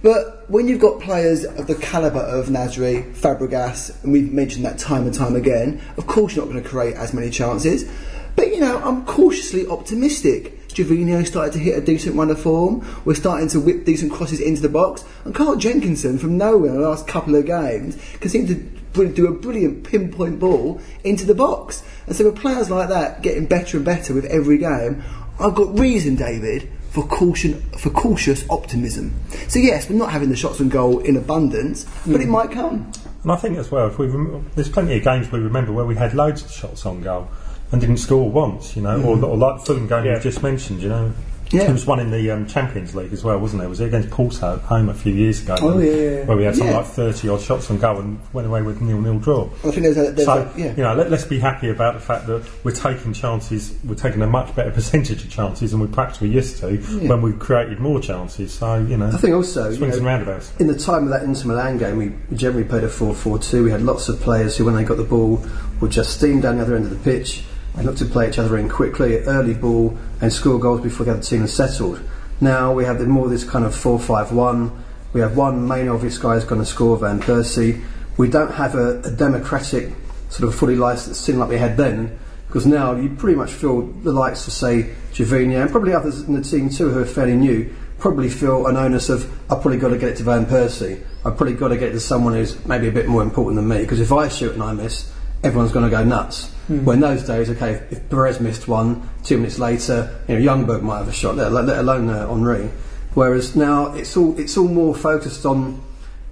But 0.03 0.49
when 0.49 0.69
you've 0.69 0.81
got 0.81 1.01
players 1.01 1.45
of 1.45 1.67
the 1.67 1.75
calibre 1.75 2.21
of 2.21 2.47
Nasri, 2.47 3.13
Fabregas, 3.15 4.03
and 4.05 4.13
we've 4.13 4.33
mentioned 4.33 4.65
that 4.65 4.79
time 4.79 5.07
and 5.07 5.15
time 5.15 5.35
again, 5.35 5.81
of 5.97 6.07
course 6.07 6.37
you're 6.37 6.45
not 6.45 6.53
going 6.53 6.63
to 6.63 6.69
create 6.69 6.95
as 6.95 7.13
many 7.13 7.31
chances. 7.31 7.91
But 8.37 8.49
you 8.49 8.61
know, 8.61 8.79
I'm 8.79 9.05
cautiously 9.05 9.67
optimistic. 9.67 10.69
Gervinho 10.69 11.27
started 11.27 11.53
to 11.55 11.59
hit 11.59 11.77
a 11.77 11.81
decent 11.81 12.15
run 12.15 12.31
of 12.31 12.41
form. 12.41 12.87
We're 13.05 13.17
starting 13.17 13.49
to 13.49 13.61
whip 13.61 13.85
decent 13.85 14.13
crosses 14.13 14.41
into 14.41 14.63
the 14.63 14.69
box. 14.69 15.05
And 15.25 15.35
Carl 15.35 15.57
Jenkinson, 15.57 16.19
from 16.19 16.39
nowhere 16.39 16.71
in 16.71 16.77
the 16.77 16.89
last 16.89 17.09
couple 17.09 17.35
of 17.35 17.47
games, 17.47 17.99
can 18.21 18.31
seem 18.31 18.47
to 18.47 19.09
do 19.09 19.27
a 19.27 19.33
brilliant 19.33 19.83
pinpoint 19.83 20.39
ball 20.39 20.81
into 21.03 21.27
the 21.27 21.35
box. 21.35 21.83
And 22.07 22.15
so 22.15 22.27
with 22.27 22.41
players 22.41 22.71
like 22.71 22.89
that 22.91 23.23
getting 23.23 23.47
better 23.47 23.77
and 23.77 23.85
better 23.85 24.15
with 24.15 24.27
every 24.27 24.59
game, 24.59 25.03
I've 25.41 25.57
got 25.57 25.77
reason, 25.77 26.15
David, 26.15 26.71
for 26.99 27.07
caution 27.07 27.61
for 27.79 27.91
cautious 27.91 28.45
optimism. 28.51 29.15
So 29.47 29.61
yes, 29.61 29.89
we're 29.89 29.97
not 29.97 30.11
having 30.11 30.31
the 30.31 30.37
shots 30.37 30.61
on 30.61 30.69
goal 30.69 30.99
in 31.01 31.17
abundance, 31.17 31.85
but 32.05 32.21
it 32.21 32.27
mm. 32.27 32.31
might 32.31 32.51
come. 32.51 32.91
And 33.23 33.33
I 33.33 33.37
think 33.37 33.57
as 33.57 33.71
well, 33.71 33.87
if 33.87 33.99
we 33.99 34.09
rem- 34.09 34.51
there's 34.57 34.69
plenty 34.69 34.97
of 34.97 35.05
games 35.05 35.31
we 35.31 35.39
remember 35.39 35.73
where 35.73 35.85
we 35.85 35.95
had 35.95 36.15
loads 36.15 36.45
of 36.45 36.51
shots 36.51 36.85
on 36.87 37.03
goal 37.03 37.29
and 37.71 37.81
didn't 37.81 37.99
score 37.99 38.29
once, 38.29 38.75
you 38.75 38.83
know, 38.83 39.01
or, 39.03 39.17
mm. 39.17 39.23
or 39.23 39.37
like 39.37 39.61
the 39.61 39.67
Fulham 39.67 39.87
game 39.87 40.07
Yeah. 40.07 40.17
you 40.17 40.23
just 40.23 40.43
mentioned, 40.43 40.83
you 40.83 40.89
know. 40.89 41.13
Yeah. 41.51 41.65
There 41.65 41.73
was 41.73 41.87
one 41.87 41.99
in 42.01 42.11
the 42.11 42.31
um, 42.31 42.47
Champions 42.47 42.95
League 42.95 43.13
as 43.13 43.25
well, 43.25 43.39
wasn't 43.39 43.61
there? 43.61 43.69
Was 43.69 43.81
it 43.81 43.87
against 43.87 44.11
Porto 44.11 44.57
at 44.57 44.61
home 44.63 44.89
a 44.89 44.95
few 44.95 45.13
years 45.15 45.43
ago? 45.43 45.57
Oh, 45.61 45.79
yeah, 45.79 45.91
yeah, 45.91 46.11
yeah. 46.11 46.25
Where 46.27 46.37
we 46.37 46.45
had 46.45 46.57
something 46.57 46.77
like 46.77 46.87
30 46.87 47.29
odd 47.31 47.41
shots 47.41 47.71
on 47.71 47.79
goal 47.79 47.99
and 48.01 48.21
went 48.33 48.47
away 48.47 48.61
with 48.63 48.81
nil 48.83 49.01
nil 49.01 49.19
draw. 49.19 49.45
I 49.65 49.71
think 49.71 49.83
there's 49.83 49.97
a, 49.97 50.13
there's 50.13 50.27
So, 50.27 50.51
a 50.55 50.59
yeah. 50.59 50.71
you 50.77 50.83
know, 50.83 50.95
let, 50.95 51.11
let's 51.11 51.25
be 51.25 51.39
happy 51.39 51.71
about 51.71 51.95
the 51.95 52.01
fact 52.01 52.27
that 52.27 52.47
we're 52.65 52.73
taking 52.73 53.13
chances, 53.13 53.75
we're 53.85 53.95
taking 53.95 54.21
a 54.23 54.27
much 54.27 54.55
better 54.55 54.71
percentage 54.79 55.25
of 55.25 55.31
chances 55.31 55.71
than 55.71 55.81
we 55.81 55.87
perhaps 55.87 56.21
used 56.21 56.59
to 56.59 56.77
when 57.09 57.23
we 57.23 57.33
created 57.33 57.79
more 57.81 58.01
chances. 58.01 58.53
So, 58.53 58.77
you 58.85 58.97
know, 58.97 59.07
I 59.07 59.17
think 59.17 59.35
also, 59.35 59.71
you 59.71 59.77
swings 59.77 59.93
know, 59.93 59.99
and 59.99 60.07
roundabouts. 60.07 60.53
in 60.59 60.67
the 60.67 60.79
time 60.79 61.05
of 61.05 61.09
that 61.11 61.23
Inter 61.23 61.49
Milan 61.49 61.79
game, 61.79 61.97
we 61.97 62.09
we 62.31 62.37
generally 62.37 62.65
played 62.69 62.85
a 62.85 62.89
4 62.89 63.15
4 63.15 63.39
2. 63.39 63.65
We 63.65 63.71
had 63.71 63.83
lots 63.83 64.09
of 64.09 64.21
players 64.21 64.57
who, 64.57 64.65
when 64.67 64.75
they 64.75 64.85
got 64.85 64.97
the 64.99 65.05
ball, 65.05 65.43
would 65.81 65.91
just 65.93 66.15
steam 66.17 66.41
down 66.41 66.57
the 66.59 66.63
other 66.63 66.77
end 66.77 66.85
of 66.85 66.91
the 66.91 66.97
pitch 67.11 67.43
look 67.85 67.97
to 67.97 68.05
play 68.05 68.29
each 68.29 68.39
other 68.39 68.59
in 68.59 68.69
quickly, 68.69 69.19
early 69.19 69.55
ball, 69.55 69.97
and 70.21 70.33
score 70.33 70.59
goals 70.59 70.81
before 70.81 71.07
the 71.07 71.13
other 71.13 71.23
team 71.23 71.45
is 71.45 71.53
settled. 71.53 72.01
Now 72.41 72.73
we 72.73 72.85
have 72.85 73.07
more 73.07 73.29
this 73.29 73.45
kind 73.45 73.65
of 73.65 73.75
4 73.75 73.99
5 73.99 74.33
1. 74.33 74.85
We 75.13 75.21
have 75.21 75.37
one 75.37 75.67
main 75.67 75.89
obvious 75.89 76.19
guy 76.19 76.35
who's 76.35 76.45
going 76.45 76.61
to 76.61 76.67
score, 76.67 76.97
Van 76.97 77.21
Persie. 77.21 77.85
We 78.17 78.29
don't 78.29 78.53
have 78.53 78.75
a, 78.75 79.01
a 79.01 79.11
democratic, 79.11 79.93
sort 80.29 80.49
of 80.49 80.55
fully 80.55 80.77
licensed 80.77 81.25
team 81.25 81.39
like 81.39 81.49
we 81.49 81.59
had 81.59 81.77
then, 81.77 82.19
because 82.47 82.67
now 82.67 82.95
you 82.95 83.11
pretty 83.11 83.37
much 83.37 83.53
feel 83.53 83.83
the 83.83 84.13
likes 84.13 84.47
of, 84.47 84.53
say, 84.53 84.95
Gervinho 85.13 85.63
and 85.63 85.71
probably 85.71 85.95
others 85.95 86.21
in 86.21 86.35
the 86.35 86.43
team 86.43 86.69
too 86.69 86.91
who 86.91 87.01
are 87.01 87.07
fairly 87.07 87.35
new 87.35 87.75
probably 87.99 88.29
feel 88.29 88.67
an 88.67 88.77
onus 88.77 89.09
of 89.09 89.25
I've 89.51 89.61
probably 89.61 89.79
got 89.79 89.89
to 89.89 89.99
get 89.99 90.11
it 90.11 90.17
to 90.19 90.23
Van 90.23 90.47
Persie. 90.47 91.03
I've 91.25 91.37
probably 91.37 91.55
got 91.55 91.69
to 91.69 91.77
get 91.77 91.91
it 91.91 91.93
to 91.93 92.01
someone 92.01 92.33
who's 92.33 92.65
maybe 92.65 92.89
a 92.89 92.93
bit 92.93 93.09
more 93.09 93.23
important 93.23 93.57
than 93.57 93.69
me 93.69 93.79
because 93.79 94.01
if 94.01 94.13
I 94.13 94.29
shoot 94.29 94.53
and 94.53 94.63
I 94.63 94.73
miss, 94.73 95.13
everyone's 95.43 95.73
going 95.73 95.85
to 95.85 95.91
go 95.91 96.05
nuts. 96.05 96.53
When 96.69 97.01
those 97.01 97.23
days, 97.23 97.49
okay, 97.51 97.73
if, 97.73 97.93
if 97.93 98.11
Pires 98.11 98.41
missed 98.41 98.69
one, 98.69 99.09
two 99.25 99.39
minutes 99.39 99.59
later, 99.59 100.21
you 100.29 100.39
know, 100.39 100.53
Ljungberg 100.55 100.83
might 100.83 100.99
have 100.99 101.09
a 101.09 101.13
shot, 101.13 101.37
let, 101.37 101.51
let 101.51 101.79
alone 101.79 102.11
uh, 102.11 102.29
Henry. 102.29 102.69
Whereas 103.15 103.57
now 103.57 103.95
it's 103.95 104.17
all 104.17 104.39
it's 104.39 104.57
all 104.57 104.69
more 104.69 104.95
focused 104.95 105.47
on 105.47 105.83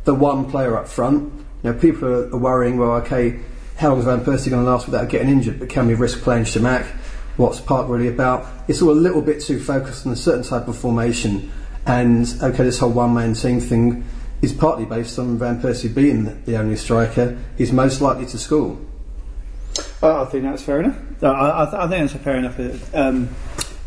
the 0.05 0.14
one 0.14 0.50
player 0.50 0.76
up 0.76 0.88
front. 0.88 1.33
You 1.62 1.73
know, 1.73 1.78
people 1.78 2.07
are, 2.07 2.37
worrying, 2.37 2.78
well, 2.78 2.93
okay, 3.02 3.40
how 3.76 3.90
long 3.90 3.99
is 3.99 4.05
Van 4.05 4.21
Persie 4.21 4.50
going 4.50 4.64
to 4.64 4.71
last 4.71 4.87
without 4.87 5.09
getting 5.09 5.28
injured? 5.28 5.59
But 5.59 5.71
can 5.71 5.87
we 5.87 5.95
risk 5.95 6.21
playing 6.21 6.45
Chamakh? 6.45 6.87
What's 7.38 7.61
Park 7.61 7.88
really 7.88 8.09
about? 8.09 8.47
It's 8.69 8.83
all 8.83 8.90
a 8.90 8.93
little 8.93 9.23
bit 9.23 9.40
too 9.40 9.59
focused 9.59 10.07
on 10.07 10.12
a 10.12 10.16
certain 10.16 10.43
type 10.43 10.69
of 10.69 10.76
formation. 10.76 11.50
And 11.87 12.26
okay, 12.43 12.62
this 12.64 12.78
whole 12.78 12.90
one 12.90 13.14
man 13.14 13.35
team 13.35 13.59
thing 13.59 14.05
is 14.43 14.52
partly 14.52 14.85
based 14.85 15.19
on 15.19 15.38
Van 15.38 15.61
Persie 15.61 15.93
being 15.93 16.45
the 16.45 16.59
only 16.59 16.76
striker 16.76 17.38
he's 17.57 17.73
most 17.73 18.00
likely 18.00 18.26
to 18.26 18.38
score. 18.38 18.78
I 20.06 20.25
think 20.26 20.44
that's 20.44 20.62
fair 20.62 20.80
enough. 20.80 20.96
I, 21.22 21.62
I, 21.62 21.64
th- 21.64 21.75
I 21.75 21.88
think 21.88 22.10
that's 22.10 22.14
a 22.14 22.18
fair 22.18 22.36
enough 22.36 22.58
uh, 22.60 22.76
um, 22.98 23.28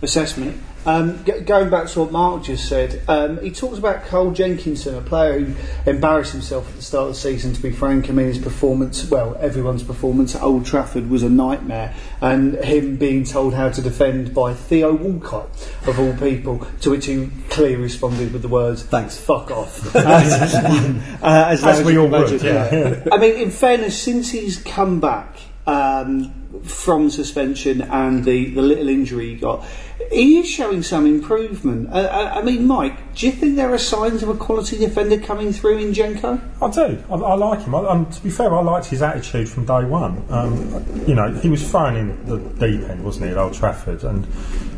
assessment. 0.02 0.62
Um, 0.86 1.24
g- 1.26 1.42
going 1.42 1.70
back 1.70 1.88
to 1.90 2.00
what 2.00 2.12
Marc 2.14 2.44
just 2.44 2.70
said, 2.70 3.02
um, 3.10 3.42
he 3.42 3.52
talks 3.52 3.78
about 3.78 4.06
Carl 4.06 4.32
Jenkinson, 4.32 4.96
a 4.96 5.02
player 5.02 5.40
who 5.40 5.54
embarrassed 5.92 6.32
himself 6.32 6.70
at 6.70 6.76
the 6.78 6.82
start 6.82 7.10
of 7.10 7.16
the 7.16 7.20
season. 7.20 7.54
To 7.54 7.62
be 7.62 7.72
frank, 7.72 8.10
I 8.10 8.14
mean 8.14 8.28
his 8.28 8.38
performance, 8.38 9.08
well, 9.10 9.36
everyone's 9.42 9.84
performance 9.84 10.36
at 10.36 10.42
Old 10.42 10.66
Trafford 10.66 11.10
was 11.10 11.22
a 11.22 11.30
nightmare, 11.30 11.94
and 12.22 12.56
him 12.64 12.96
being 12.96 13.26
told 13.26 13.54
how 13.54 13.70
to 13.70 13.82
defend 13.82 14.34
by 14.34 14.54
Theo 14.54 14.94
Walcott, 14.96 15.50
of 15.86 16.00
all 16.00 16.14
people, 16.16 16.66
to 16.82 16.92
which 16.92 17.08
he 17.08 17.30
clearly 17.50 17.76
responded 17.76 18.32
with 18.32 18.42
the 18.42 18.48
words, 18.48 18.84
Thanks. 18.84 19.18
fuck 19.18 19.52
off." 19.52 19.94
as, 19.96 20.56
uh, 20.56 21.00
as, 21.22 21.62
loud 21.62 21.72
As 21.72 21.84
we 21.84 21.98
all 21.98 22.08
would, 22.08 22.30
imagine. 22.32 22.46
yeah. 22.48 23.04
I 23.12 23.18
mean, 23.18 23.36
in 23.36 23.52
fairness, 23.52 24.02
since 24.02 24.32
he's 24.32 24.58
come 24.64 25.02
back 25.02 25.39
um, 25.70 26.34
from 26.64 27.10
suspension 27.10 27.82
and 27.82 28.26
the, 28.26 28.50
the 28.52 28.62
little 28.62 28.90
injury 28.90 29.30
he 29.30 29.36
got, 29.36 29.64
he 30.12 30.40
is 30.40 30.50
showing 30.50 30.82
some 30.82 31.06
improvement. 31.06 31.90
Uh, 31.94 32.10
I, 32.12 32.40
I 32.40 32.42
mean, 32.42 32.66
Mike, 32.66 33.14
do 33.14 33.28
you 33.28 33.32
think 33.32 33.56
there 33.56 33.72
are 33.72 33.78
signs 33.78 34.24
of 34.24 34.30
a 34.30 34.36
quality 34.36 34.78
defender 34.78 35.20
coming 35.20 35.54
through 35.54 35.78
in 35.78 35.94
Jenko? 35.94 36.42
I 36.62 36.72
do. 36.72 37.04
I, 37.10 37.14
I 37.14 37.36
like 37.36 37.62
him. 37.62 37.76
I, 37.76 37.88
um, 37.88 38.10
to 38.10 38.24
be 38.24 38.32
fair, 38.32 38.54
I 38.54 38.62
liked 38.62 38.88
his 38.88 39.04
attitude 39.04 39.48
from 39.48 39.66
day 39.66 39.86
one. 39.86 40.26
Um, 40.30 41.06
you 41.08 41.14
know, 41.14 41.32
he 41.34 41.50
was 41.50 41.70
thrown 41.70 41.96
in 41.96 42.26
the 42.26 42.38
deep 42.38 42.82
end, 42.90 43.04
wasn't 43.04 43.26
he, 43.26 43.32
at 43.32 43.38
Old 43.38 43.54
Trafford? 43.54 44.04
And 44.04 44.26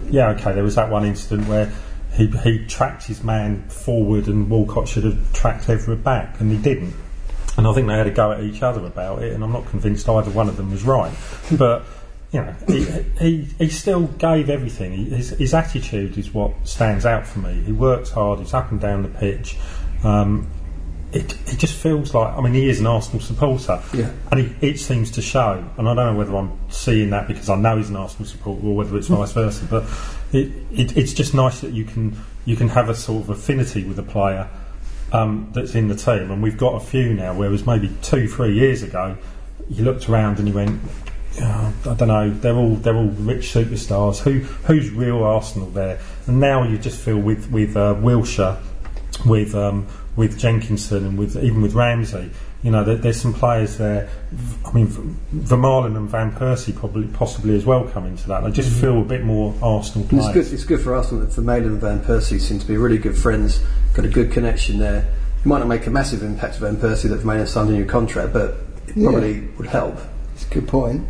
yeah, 0.09 0.31
okay, 0.31 0.51
there 0.51 0.63
was 0.63 0.75
that 0.75 0.89
one 0.89 1.05
incident 1.05 1.47
where 1.47 1.71
he, 2.13 2.27
he 2.27 2.65
tracked 2.65 3.03
his 3.03 3.23
man 3.23 3.63
forward 3.69 4.27
and 4.27 4.49
Walcott 4.49 4.89
should 4.89 5.05
have 5.05 5.31
tracked 5.31 5.67
Evra 5.67 6.01
back, 6.01 6.41
and 6.41 6.51
he 6.51 6.57
didn't. 6.57 6.93
And 7.57 7.67
I 7.67 7.73
think 7.73 7.87
they 7.87 7.95
had 7.97 8.07
a 8.07 8.11
go 8.11 8.31
at 8.31 8.41
each 8.43 8.61
other 8.63 8.85
about 8.85 9.21
it, 9.23 9.33
and 9.33 9.43
I'm 9.43 9.51
not 9.51 9.65
convinced 9.67 10.07
either 10.07 10.31
one 10.31 10.47
of 10.47 10.57
them 10.57 10.71
was 10.71 10.83
right. 10.83 11.13
But 11.57 11.83
you 12.31 12.41
know, 12.41 12.55
he, 12.67 12.85
he, 13.19 13.41
he 13.57 13.69
still 13.69 14.07
gave 14.07 14.49
everything. 14.49 14.93
He, 14.93 15.09
his, 15.09 15.31
his 15.31 15.53
attitude 15.53 16.17
is 16.17 16.33
what 16.33 16.53
stands 16.65 17.05
out 17.05 17.27
for 17.27 17.39
me. 17.39 17.61
He 17.61 17.73
works 17.73 18.09
hard. 18.09 18.39
He's 18.39 18.53
up 18.53 18.71
and 18.71 18.79
down 18.79 19.03
the 19.03 19.09
pitch. 19.09 19.57
Um, 20.03 20.47
it, 21.11 21.33
it 21.51 21.59
just 21.59 21.75
feels 21.75 22.13
like 22.13 22.33
I 22.37 22.39
mean 22.39 22.53
he 22.53 22.69
is 22.69 22.79
an 22.79 22.87
Arsenal 22.87 23.19
supporter, 23.19 23.81
Yeah. 23.93 24.11
and 24.31 24.39
he, 24.39 24.55
it 24.65 24.79
seems 24.79 25.11
to 25.11 25.21
show. 25.21 25.61
And 25.77 25.89
I 25.89 25.93
don't 25.93 26.13
know 26.13 26.17
whether 26.17 26.33
I'm 26.37 26.57
seeing 26.69 27.09
that 27.09 27.27
because 27.27 27.49
I 27.49 27.57
know 27.57 27.75
he's 27.75 27.89
an 27.89 27.97
Arsenal 27.97 28.25
supporter 28.29 28.65
or 28.65 28.75
whether 28.77 28.95
it's 28.97 29.07
vice 29.07 29.33
versa. 29.33 29.65
But 29.69 29.83
it, 30.31 30.53
it, 30.71 30.95
it's 30.95 31.11
just 31.11 31.33
nice 31.33 31.59
that 31.59 31.73
you 31.73 31.83
can 31.83 32.15
you 32.45 32.55
can 32.55 32.69
have 32.69 32.87
a 32.87 32.95
sort 32.95 33.23
of 33.25 33.29
affinity 33.29 33.83
with 33.83 33.99
a 33.99 34.03
player 34.03 34.47
um, 35.11 35.49
that's 35.53 35.75
in 35.75 35.87
the 35.87 35.95
team, 35.95 36.31
and 36.31 36.41
we've 36.41 36.57
got 36.57 36.75
a 36.75 36.79
few 36.79 37.13
now. 37.13 37.33
Whereas 37.33 37.65
maybe 37.65 37.91
two 38.01 38.27
three 38.27 38.53
years 38.53 38.83
ago, 38.83 39.17
you 39.69 39.83
looked 39.83 40.09
around 40.09 40.39
and 40.39 40.47
you 40.47 40.53
went. 40.53 40.81
"Oh, 41.41 41.73
I 41.89 41.93
don't 41.93 42.07
know. 42.07 42.29
They're 42.29 42.55
all 42.55 42.75
they're 42.75 42.95
all 42.95 43.09
rich 43.09 43.53
superstars. 43.53 44.19
Who 44.19 44.39
who's 44.65 44.89
real 44.91 45.23
Arsenal 45.23 45.69
there? 45.69 45.99
And 46.27 46.39
now 46.39 46.63
you 46.63 46.77
just 46.77 46.99
feel 46.99 47.17
with 47.17 47.51
with 47.51 47.75
uh, 47.75 47.95
Wilshere, 47.95 48.59
with 49.25 49.55
um, 49.55 49.87
with 50.15 50.37
Jenkinson, 50.39 51.05
and 51.05 51.17
with 51.17 51.35
even 51.37 51.61
with 51.61 51.73
Ramsey. 51.73 52.31
You 52.63 52.69
know, 52.69 52.83
there, 52.83 52.95
there's 52.95 53.19
some 53.19 53.33
players 53.33 53.77
there. 53.77 54.07
I 54.65 54.71
mean, 54.71 54.87
V- 54.87 55.15
Vermaelen 55.35 55.97
and 55.97 56.07
Van 56.07 56.31
Persie 56.31 56.75
probably 56.75 57.07
possibly 57.07 57.55
as 57.55 57.65
well 57.65 57.87
come 57.87 58.05
into 58.05 58.27
that. 58.27 58.43
I 58.43 58.51
just 58.51 58.69
mm-hmm. 58.69 58.81
feel 58.81 59.01
a 59.01 59.05
bit 59.05 59.23
more 59.23 59.55
Arsenal 59.61 60.07
And 60.09 60.19
it's 60.19 60.31
good. 60.31 60.53
It's 60.53 60.63
good 60.63 60.81
for 60.81 60.95
Arsenal 60.95 61.25
that 61.25 61.31
Vermaelen 61.31 61.65
and 61.65 61.81
Van 61.81 61.99
Persie 62.01 62.39
seem 62.39 62.59
to 62.59 62.67
be 62.67 62.77
really 62.77 62.99
good 62.99 63.17
friends. 63.17 63.63
Got 63.93 64.05
a 64.05 64.09
good 64.09 64.31
connection 64.31 64.77
there. 64.77 65.11
It 65.39 65.45
might 65.45 65.59
not 65.59 65.67
make 65.67 65.87
a 65.87 65.89
massive 65.89 66.21
impact 66.21 66.55
to 66.55 66.59
Van 66.61 66.77
Persie 66.77 67.09
that 67.09 67.21
Vermaelen 67.21 67.47
signed 67.47 67.69
a 67.69 67.73
new 67.73 67.85
contract, 67.85 68.31
but 68.31 68.57
it 68.87 68.95
Yeah. 68.95 69.09
probably 69.09 69.41
would 69.57 69.67
help. 69.67 69.97
It's 70.35 70.45
a 70.45 70.53
good 70.53 70.67
point. 70.67 71.07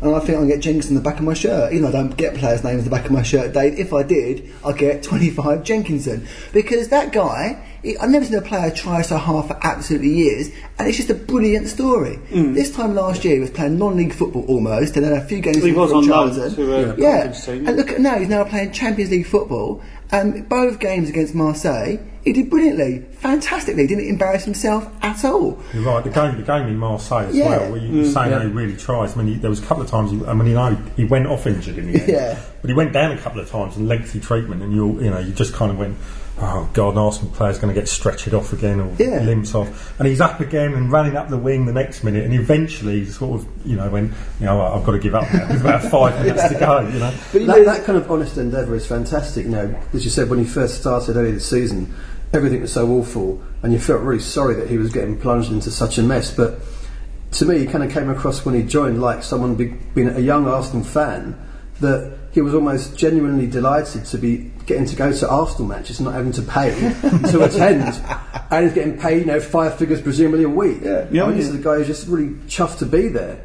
And 0.00 0.14
I 0.14 0.20
think 0.20 0.38
I'll 0.38 0.46
get 0.46 0.60
Jenkinson 0.60 0.96
on 0.96 1.02
the 1.02 1.08
back 1.10 1.18
of 1.18 1.24
my 1.24 1.34
shirt. 1.34 1.72
Even 1.72 1.82
though 1.82 1.88
I 1.88 2.02
don't 2.02 2.16
get 2.16 2.36
players' 2.36 2.62
names 2.62 2.78
on 2.78 2.84
the 2.84 2.90
back 2.90 3.06
of 3.06 3.10
my 3.10 3.22
shirt, 3.22 3.52
Dave. 3.52 3.78
If 3.78 3.92
I 3.92 4.04
did, 4.04 4.48
I'd 4.64 4.78
get 4.78 5.02
25 5.02 5.64
Jenkinson. 5.64 6.26
Because 6.52 6.88
that 6.88 7.12
guy, 7.12 7.60
he, 7.77 7.77
I've 8.00 8.10
never 8.10 8.24
seen 8.24 8.34
a 8.36 8.42
player 8.42 8.70
try 8.70 9.02
so 9.02 9.16
hard 9.18 9.46
for 9.46 9.58
absolutely 9.62 10.10
years, 10.10 10.48
and 10.78 10.88
it's 10.88 10.96
just 10.96 11.10
a 11.10 11.14
brilliant 11.14 11.68
story. 11.68 12.18
Mm. 12.30 12.54
This 12.54 12.74
time 12.74 12.94
last 12.94 13.24
year, 13.24 13.34
he 13.34 13.40
was 13.40 13.50
playing 13.50 13.78
non 13.78 13.96
league 13.96 14.12
football 14.12 14.44
almost, 14.46 14.96
and 14.96 15.04
then 15.04 15.12
a 15.12 15.24
few 15.24 15.40
games 15.40 15.62
He 15.62 15.72
was 15.72 15.92
on 15.92 16.06
loan 16.06 16.32
Charlton. 16.34 16.54
to 16.54 16.74
a 16.74 16.96
yeah. 16.96 17.22
conference. 17.24 17.48
And 17.48 17.76
look 17.76 17.90
at 17.90 18.00
now, 18.00 18.18
he's 18.18 18.28
now 18.28 18.44
playing 18.44 18.72
Champions 18.72 19.10
League 19.10 19.26
football, 19.26 19.82
and 20.10 20.48
both 20.48 20.80
games 20.80 21.08
against 21.08 21.34
Marseille, 21.34 21.98
he 22.24 22.32
did 22.32 22.50
brilliantly, 22.50 23.06
fantastically, 23.12 23.86
didn't 23.86 24.06
embarrass 24.08 24.44
himself 24.44 24.86
at 25.02 25.24
all. 25.24 25.58
You're 25.72 25.82
right. 25.84 26.02
The 26.02 26.10
game, 26.10 26.36
the 26.36 26.42
game 26.42 26.66
in 26.66 26.76
Marseille 26.76 27.26
as 27.28 27.36
Yeah. 27.36 27.48
well. 27.58 27.72
Where 27.72 27.80
you, 27.80 27.88
you're 28.02 28.04
saying 28.12 28.30
yeah. 28.32 28.38
how 28.38 28.44
he 28.44 28.50
really 28.50 28.76
tries. 28.76 29.14
I 29.16 29.22
mean, 29.22 29.34
he, 29.34 29.40
there 29.40 29.50
was 29.50 29.62
a 29.62 29.66
couple 29.66 29.82
of 29.84 29.88
times. 29.90 30.10
He, 30.10 30.24
I 30.26 30.34
mean, 30.34 30.48
you 30.48 30.54
know, 30.54 30.74
he 30.96 31.04
went 31.04 31.26
off 31.26 31.46
injured 31.46 31.78
in 31.78 31.92
the 31.92 32.00
end. 32.00 32.08
Yeah. 32.08 32.38
But 32.60 32.70
he 32.70 32.74
went 32.74 32.92
down 32.92 33.12
a 33.12 33.18
couple 33.18 33.40
of 33.40 33.48
times 33.48 33.76
in 33.76 33.86
lengthy 33.86 34.18
treatment, 34.20 34.62
and 34.62 34.74
you, 34.74 35.00
you 35.00 35.10
know, 35.10 35.18
you 35.20 35.32
just 35.32 35.54
kind 35.54 35.70
of 35.70 35.78
went, 35.78 35.96
"Oh 36.40 36.68
God, 36.72 36.92
an 36.94 36.98
Arsenal 36.98 37.30
player's 37.32 37.58
going 37.58 37.74
to 37.74 37.78
get 37.80 37.88
stretchered 37.88 38.32
off 38.32 38.52
again 38.52 38.80
or 38.80 38.90
Yeah. 38.98 39.20
limbs 39.22 39.54
off." 39.54 39.94
And 39.98 40.06
he's 40.08 40.20
up 40.20 40.40
again 40.40 40.72
and 40.74 40.90
running 40.90 41.16
up 41.16 41.28
the 41.30 41.36
wing 41.38 41.66
the 41.66 41.72
next 41.72 42.04
minute, 42.04 42.24
and 42.24 42.34
eventually, 42.34 43.00
he 43.00 43.06
sort 43.06 43.40
of, 43.40 43.46
you 43.64 43.76
know, 43.76 43.88
went, 43.90 44.12
"You 44.40 44.46
know, 44.46 44.60
I've 44.60 44.84
got 44.84 44.92
to 44.92 44.98
give 44.98 45.14
up." 45.14 45.32
now. 45.32 45.46
There's 45.46 45.60
about 45.60 45.82
five 45.90 46.18
minutes 46.24 46.48
to 46.48 46.54
go. 46.58 46.80
You 46.80 46.98
know. 46.98 47.12
But 47.32 47.40
you 47.40 47.46
That, 47.46 47.58
know, 47.58 47.64
that 47.64 47.84
kind 47.84 47.98
of 47.98 48.10
honest 48.10 48.36
endeavour 48.38 48.74
is 48.74 48.86
fantastic. 48.86 49.44
You 49.44 49.50
know, 49.52 49.74
as 49.92 50.04
you 50.04 50.10
said 50.10 50.30
when 50.30 50.38
he 50.38 50.44
first 50.44 50.80
started 50.80 51.16
earlier 51.16 51.32
this 51.32 51.46
season, 51.48 51.94
everything 52.32 52.60
was 52.60 52.72
so 52.72 52.88
awful, 52.90 53.40
and 53.62 53.72
you 53.72 53.78
felt 53.78 54.02
really 54.02 54.20
sorry 54.20 54.54
that 54.56 54.68
he 54.68 54.78
was 54.78 54.92
getting 54.92 55.16
plunged 55.18 55.50
into 55.50 55.70
such 55.70 55.98
a 55.98 56.02
mess. 56.02 56.30
But 56.30 56.60
to 57.32 57.44
me, 57.44 57.58
he 57.58 57.66
kind 57.66 57.84
of 57.84 57.90
came 57.90 58.08
across 58.08 58.44
when 58.44 58.54
he 58.54 58.62
joined 58.62 59.00
like 59.02 59.22
someone 59.22 59.54
be, 59.54 59.74
being 59.94 60.08
a 60.08 60.20
young 60.20 60.46
Arsenal 60.46 60.84
fan 60.84 61.34
that 61.80 62.18
he 62.32 62.40
was 62.40 62.54
almost 62.54 62.96
genuinely 62.96 63.46
delighted 63.46 64.04
to 64.06 64.18
be 64.18 64.50
getting 64.66 64.84
to 64.86 64.96
go 64.96 65.12
to 65.12 65.28
Arsenal 65.28 65.66
matches, 65.66 66.00
not 66.00 66.14
having 66.14 66.32
to 66.32 66.42
pay 66.42 66.70
to 67.30 67.42
attend, 67.44 68.00
and 68.50 68.64
he's 68.64 68.74
getting 68.74 68.98
paid, 68.98 69.20
you 69.20 69.26
know, 69.26 69.40
five 69.40 69.76
figures 69.78 70.00
presumably 70.02 70.44
a 70.44 70.48
week. 70.48 70.80
Yeah. 70.82 71.06
I 71.24 71.28
mean, 71.28 71.36
this 71.36 71.48
is 71.48 71.54
a 71.54 71.62
guy 71.62 71.76
who's 71.76 71.86
just 71.86 72.06
really 72.06 72.34
chuffed 72.46 72.78
to 72.78 72.86
be 72.86 73.08
there, 73.08 73.40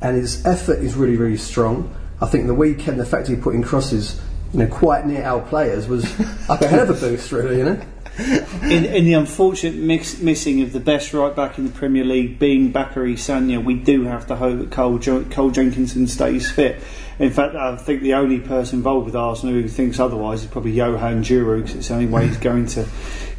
and 0.00 0.16
his 0.16 0.44
effort 0.46 0.78
is 0.78 0.94
really, 0.94 1.16
really 1.16 1.36
strong. 1.36 1.94
I 2.20 2.26
think 2.26 2.46
the 2.46 2.54
weekend, 2.54 3.00
the 3.00 3.06
fact 3.06 3.28
he 3.28 3.36
put 3.36 3.54
in 3.54 3.62
crosses, 3.62 4.20
you 4.52 4.60
know, 4.60 4.66
quite 4.66 5.06
near 5.06 5.22
our 5.24 5.40
players 5.40 5.88
was 5.88 6.04
like 6.48 6.60
a 6.60 6.68
hell 6.68 6.82
of 6.82 6.90
a 6.90 6.94
boost, 6.94 7.32
really. 7.32 7.58
You 7.58 7.64
know, 7.64 7.82
in, 8.62 8.84
in 8.84 9.04
the 9.04 9.14
unfortunate 9.14 9.74
mix, 9.74 10.18
missing 10.18 10.60
of 10.62 10.72
the 10.72 10.80
best 10.80 11.14
right 11.14 11.34
back 11.34 11.58
in 11.58 11.64
the 11.64 11.72
Premier 11.72 12.04
League 12.04 12.38
being 12.38 12.70
Bacary 12.70 13.14
Sagna, 13.14 13.64
we 13.64 13.74
do 13.74 14.04
have 14.04 14.26
to 14.26 14.36
hope 14.36 14.58
that 14.58 14.70
Cole, 14.70 14.98
jo- 14.98 15.24
Carl 15.30 15.50
Jenkinson 15.50 16.06
stays 16.06 16.50
fit. 16.50 16.80
In 17.20 17.30
fact, 17.30 17.54
I 17.54 17.76
think 17.76 18.00
the 18.00 18.14
only 18.14 18.40
person 18.40 18.78
involved 18.78 19.04
with 19.04 19.14
Arsenal 19.14 19.54
who 19.54 19.68
thinks 19.68 20.00
otherwise 20.00 20.42
is 20.42 20.46
probably 20.48 20.72
Johan 20.72 21.22
Djourou 21.22 21.58
because 21.58 21.76
it's 21.76 21.88
the 21.88 21.94
only 21.94 22.06
way 22.06 22.26
he's 22.26 22.38
going 22.38 22.64
to 22.68 22.86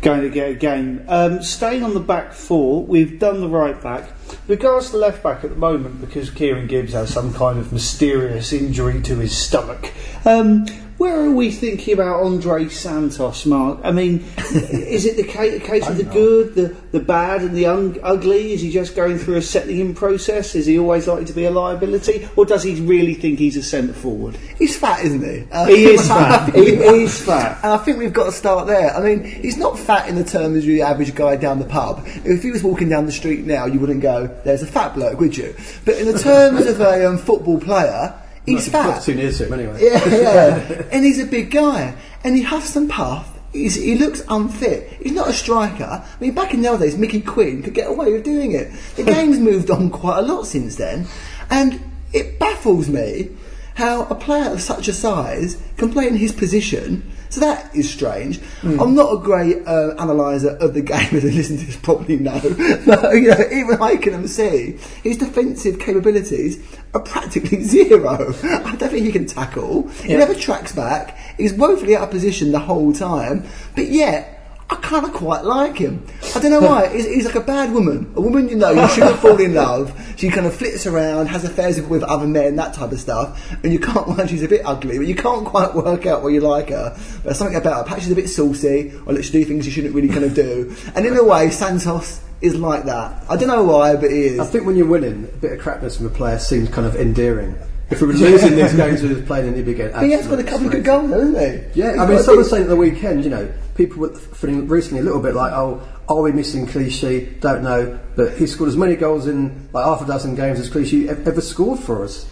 going 0.03 0.21
to 0.21 0.29
get 0.29 0.51
a 0.51 0.53
game. 0.53 1.03
Um, 1.07 1.41
staying 1.41 1.83
on 1.83 1.95
the 1.95 1.99
back 1.99 2.31
four, 2.31 2.85
we've 2.85 3.17
done 3.17 3.41
the 3.41 3.47
right 3.47 3.81
back. 3.81 4.11
Regards 4.47 4.91
the 4.91 4.97
left 4.97 5.23
back 5.23 5.43
at 5.43 5.49
the 5.49 5.55
moment, 5.55 5.99
because 5.99 6.29
Kieran 6.29 6.67
Gibbs 6.67 6.93
has 6.93 7.11
some 7.11 7.33
kind 7.33 7.57
of 7.57 7.73
mysterious 7.73 8.53
injury 8.53 9.01
to 9.01 9.17
his 9.17 9.35
stomach. 9.35 9.91
Um, 10.25 10.67
where 11.01 11.19
are 11.19 11.31
we 11.31 11.49
thinking 11.49 11.95
about 11.95 12.21
Andre 12.21 12.69
Santos, 12.69 13.47
Marc? 13.47 13.79
I 13.83 13.89
mean, 13.89 14.23
is 14.37 15.07
it 15.07 15.17
the 15.17 15.23
ca- 15.23 15.57
case 15.59 15.87
of 15.89 15.97
the 15.97 16.03
good, 16.03 16.53
the, 16.53 16.75
the 16.91 16.99
bad, 16.99 17.41
and 17.41 17.55
the 17.55 17.65
un- 17.65 17.97
ugly? 18.03 18.53
Is 18.53 18.61
he 18.61 18.69
just 18.69 18.95
going 18.95 19.17
through 19.17 19.37
a 19.37 19.41
settling 19.41 19.79
in 19.79 19.95
process? 19.95 20.53
Is 20.53 20.67
he 20.67 20.77
always 20.77 21.07
likely 21.07 21.25
to 21.25 21.33
be 21.33 21.45
a 21.45 21.49
liability? 21.49 22.29
Or 22.35 22.45
does 22.45 22.61
he 22.61 22.79
really 22.81 23.15
think 23.15 23.39
he's 23.39 23.57
a 23.57 23.63
centre 23.63 23.93
forward? 23.93 24.37
He's 24.59 24.77
fat, 24.77 25.03
isn't 25.03 25.23
he? 25.23 25.47
Uh, 25.51 25.65
He 25.65 25.85
is 25.85 26.07
fat. 26.07 26.53
He 26.53 26.75
he 26.75 27.03
is 27.03 27.19
fat. 27.19 27.57
And 27.63 27.73
I 27.73 27.77
think 27.77 27.97
we've 27.97 28.13
got 28.13 28.25
to 28.25 28.31
start 28.31 28.67
there. 28.67 28.93
I 28.95 29.01
mean, 29.01 29.23
he's 29.23 29.57
not 29.57 29.79
fat 29.79 30.07
in 30.07 30.13
the 30.13 30.23
terms 30.23 30.57
of 30.57 30.65
the 30.65 30.83
average 30.83 31.15
guy 31.15 31.35
down 31.35 31.57
the 31.57 31.65
pub. 31.65 32.03
If 32.05 32.43
he 32.43 32.51
was 32.51 32.61
walking 32.61 32.89
down 32.89 33.07
the 33.07 33.11
street 33.11 33.43
now, 33.47 33.65
you 33.65 33.79
wouldn't 33.79 34.01
go, 34.01 34.27
there's 34.43 34.61
a 34.61 34.67
fat 34.67 34.93
bloke, 34.93 35.19
would 35.19 35.35
you? 35.35 35.55
But 35.83 35.95
in 35.97 36.05
the 36.11 36.19
terms 36.19 36.67
of 36.67 36.79
a 36.79 37.07
um, 37.09 37.17
football 37.17 37.59
player, 37.59 38.13
he's 38.45 38.71
Not 38.71 38.95
fat. 38.95 39.03
too 39.03 39.15
near 39.15 39.31
to 39.31 39.45
him 39.45 39.53
anyway. 39.53 39.77
Yeah, 39.81 40.05
yeah. 40.09 40.83
and 40.91 41.05
he's 41.05 41.19
a 41.19 41.25
big 41.25 41.51
guy. 41.51 41.95
And 42.23 42.35
he 42.35 42.43
huffs 42.43 42.75
and 42.75 42.89
puffs. 42.89 43.29
He's, 43.53 43.75
he 43.75 43.95
looks 43.95 44.23
unfit. 44.29 44.89
He's 45.01 45.11
not 45.11 45.27
a 45.29 45.33
striker. 45.33 45.83
I 45.83 46.07
mean, 46.21 46.33
back 46.33 46.53
in 46.53 46.61
the 46.61 46.69
old 46.69 46.79
days, 46.79 46.97
Mickey 46.97 47.19
Quinn 47.21 47.61
could 47.63 47.73
get 47.73 47.89
away 47.89 48.11
with 48.13 48.23
doing 48.23 48.53
it. 48.53 48.71
The 48.95 49.03
game's 49.13 49.39
moved 49.39 49.69
on 49.69 49.89
quite 49.89 50.19
a 50.19 50.21
lot 50.21 50.47
since 50.47 50.77
then. 50.77 51.07
And 51.49 51.81
it 52.13 52.39
baffles 52.39 52.87
me 52.87 53.29
how 53.75 54.03
a 54.03 54.15
player 54.15 54.51
of 54.51 54.61
such 54.61 54.87
a 54.87 54.93
size 54.93 55.61
can 55.77 55.91
play 55.91 56.07
in 56.07 56.15
his 56.15 56.31
position. 56.31 57.10
So 57.31 57.39
that 57.39 57.73
is 57.73 57.89
strange. 57.89 58.41
I'm 58.61 58.93
not 58.93 59.13
a 59.13 59.17
great 59.17 59.65
uh, 59.65 59.95
analyzer 59.97 60.49
of 60.57 60.73
the 60.73 60.81
game, 60.93 61.15
as 61.15 61.23
I 61.23 61.29
listen 61.29 61.57
to 61.57 61.65
this 61.65 61.77
probably 61.77 62.17
know. 62.17 62.41
but 62.85 63.13
you 63.13 63.29
know, 63.29 63.45
even 63.51 63.81
I 63.81 63.95
can 63.95 64.27
see 64.27 64.77
his 65.01 65.17
defensive 65.17 65.79
capabilities 65.79 66.61
are 66.93 66.99
practically 66.99 67.63
zero. 67.63 68.33
I 68.43 68.75
don't 68.75 68.89
think 68.89 69.05
he 69.05 69.13
can 69.13 69.27
tackle. 69.27 69.87
He 69.89 70.13
never 70.13 70.35
tracks 70.35 70.73
back. 70.73 71.17
He's 71.37 71.53
woefully 71.53 71.95
out 71.95 72.03
of 72.03 72.11
position 72.11 72.51
the 72.51 72.59
whole 72.59 72.91
time. 72.93 73.45
But 73.75 73.87
yet. 73.87 74.37
I 74.71 74.75
kind 74.75 75.05
of 75.05 75.11
quite 75.11 75.43
like 75.43 75.77
him. 75.77 76.01
I 76.33 76.39
don't 76.39 76.51
know 76.51 76.61
why. 76.61 76.87
He's, 76.93 77.05
he's 77.05 77.25
like 77.25 77.35
a 77.35 77.41
bad 77.41 77.73
woman. 77.73 78.09
A 78.15 78.21
woman 78.21 78.47
you 78.47 78.55
know 78.55 78.71
you 78.71 78.87
shouldn't 78.87 79.17
fall 79.17 79.39
in 79.39 79.53
love. 79.53 79.93
She 80.15 80.29
kind 80.29 80.47
of 80.47 80.55
flits 80.55 80.87
around, 80.87 81.27
has 81.27 81.43
affairs 81.43 81.79
with, 81.81 82.03
other 82.03 82.25
men, 82.25 82.55
that 82.55 82.73
type 82.73 82.93
of 82.93 82.99
stuff. 82.99 83.53
And 83.63 83.73
you 83.73 83.79
can't. 83.79 84.01
Well, 84.11 84.27
she's 84.27 84.43
a 84.43 84.47
bit 84.47 84.61
ugly, 84.65 84.97
but 84.97 85.07
you 85.07 85.15
can't 85.15 85.45
quite 85.45 85.73
work 85.75 86.05
out 86.05 86.23
why 86.23 86.29
you 86.29 86.41
like 86.41 86.69
her. 86.69 86.91
But 86.95 87.23
there's 87.23 87.37
something 87.37 87.55
about 87.55 87.77
her. 87.77 87.83
Perhaps 87.83 88.03
she's 88.03 88.11
a 88.11 88.15
bit 88.15 88.29
saucy, 88.29 88.91
or 89.05 89.13
lets 89.13 89.29
do 89.29 89.43
things 89.45 89.65
you 89.65 89.71
shouldn't 89.71 89.93
really 89.93 90.09
kind 90.09 90.23
of 90.23 90.33
do. 90.33 90.75
And 90.95 91.05
in 91.05 91.15
a 91.15 91.23
way, 91.23 91.49
Santos 91.49 92.21
is 92.41 92.55
like 92.55 92.85
that. 92.85 93.23
I 93.29 93.37
don't 93.37 93.47
know 93.47 93.63
why, 93.63 93.95
but 93.95 94.11
he 94.11 94.23
is. 94.23 94.39
I 94.39 94.45
think 94.45 94.65
when 94.65 94.75
you're 94.75 94.87
winning, 94.87 95.25
a 95.25 95.37
bit 95.37 95.53
of 95.53 95.59
crapness 95.59 95.97
from 95.97 96.07
a 96.07 96.09
player 96.09 96.39
seems 96.39 96.69
kind 96.69 96.87
of 96.87 96.95
endearing. 96.95 97.55
If 97.91 98.01
we 98.01 98.07
were 98.07 98.13
losing 98.13 98.55
these 98.55 98.73
games 98.73 99.01
we 99.03 99.13
were 99.13 99.21
playing, 99.21 99.45
then 99.47 99.55
he'd 99.55 99.65
be 99.65 99.73
getting. 99.73 99.93
but 99.93 100.03
he 100.03 100.11
has 100.11 100.25
got 100.27 100.39
a 100.39 100.43
couple 100.43 100.67
of 100.67 100.71
good 100.71 100.83
goals, 100.85 101.11
hasn't 101.11 101.37
he? 101.37 101.79
Yeah, 101.81 101.91
He's 101.91 101.99
I 102.01 102.07
mean, 102.07 102.17
a 102.17 102.23
someone 102.23 102.43
bit- 102.45 102.49
saying 102.49 102.63
at 102.63 102.69
the 102.69 102.75
weekend, 102.75 103.23
you 103.23 103.29
know, 103.29 103.51
people 103.75 103.99
were 104.01 104.13
feeling 104.15 104.67
recently 104.67 104.99
a 105.01 105.03
little 105.03 105.21
bit 105.21 105.35
like, 105.35 105.51
oh, 105.53 105.81
are 106.07 106.21
we 106.21 106.31
missing 106.31 106.65
Clichy? 106.67 107.25
Don't 107.41 107.63
know, 107.63 107.99
but 108.15 108.33
he 108.37 108.47
scored 108.47 108.69
as 108.69 108.77
many 108.77 108.95
goals 108.95 109.27
in 109.27 109.69
like 109.73 109.85
half 109.85 110.01
a 110.01 110.05
dozen 110.05 110.35
games 110.35 110.59
as 110.59 110.69
Clichy 110.69 111.09
ever 111.09 111.41
scored 111.41 111.79
for 111.79 112.03
us. 112.03 112.29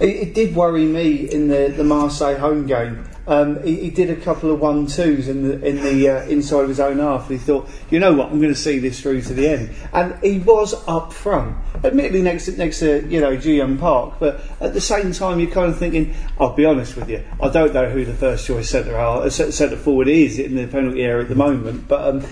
It, 0.00 0.08
it 0.08 0.34
did 0.34 0.54
worry 0.54 0.84
me 0.84 1.28
in 1.30 1.48
the, 1.48 1.72
the 1.76 1.84
Marseille 1.84 2.38
home 2.38 2.66
game. 2.66 3.04
Um, 3.28 3.62
he, 3.64 3.76
he 3.76 3.90
did 3.90 4.10
a 4.10 4.16
couple 4.16 4.52
of 4.52 4.60
one 4.60 4.86
twos 4.86 5.28
in 5.28 5.46
the 5.46 5.66
in 5.66 5.82
the 5.82 6.08
uh, 6.08 6.24
inside 6.26 6.62
of 6.62 6.68
his 6.68 6.78
own 6.80 6.98
half. 6.98 7.28
He 7.28 7.38
thought, 7.38 7.68
you 7.90 7.98
know 7.98 8.12
what, 8.12 8.30
I'm 8.30 8.40
going 8.40 8.54
to 8.54 8.58
see 8.58 8.78
this 8.78 9.00
through 9.00 9.22
to 9.22 9.34
the 9.34 9.48
end, 9.48 9.70
and 9.92 10.16
he 10.22 10.38
was 10.38 10.74
up 10.86 11.12
front. 11.12 11.56
Admittedly, 11.82 12.22
next 12.22 12.46
to, 12.46 12.52
next 12.52 12.78
to 12.80 13.06
you 13.08 13.20
know 13.20 13.36
GM 13.36 13.80
Park, 13.80 14.14
but 14.20 14.40
at 14.60 14.74
the 14.74 14.80
same 14.80 15.12
time, 15.12 15.40
you're 15.40 15.50
kind 15.50 15.70
of 15.70 15.78
thinking, 15.78 16.14
I'll 16.38 16.54
be 16.54 16.64
honest 16.64 16.96
with 16.96 17.08
you, 17.08 17.24
I 17.40 17.48
don't 17.48 17.74
know 17.74 17.90
who 17.90 18.04
the 18.04 18.14
first 18.14 18.46
choice 18.46 18.70
centre 18.70 18.96
uh, 18.96 19.28
centre 19.28 19.76
forward 19.76 20.08
is 20.08 20.38
in 20.38 20.54
the 20.54 20.66
penalty 20.68 21.02
area 21.02 21.22
at 21.22 21.28
the 21.28 21.34
moment, 21.34 21.88
but. 21.88 22.06
Um, 22.06 22.26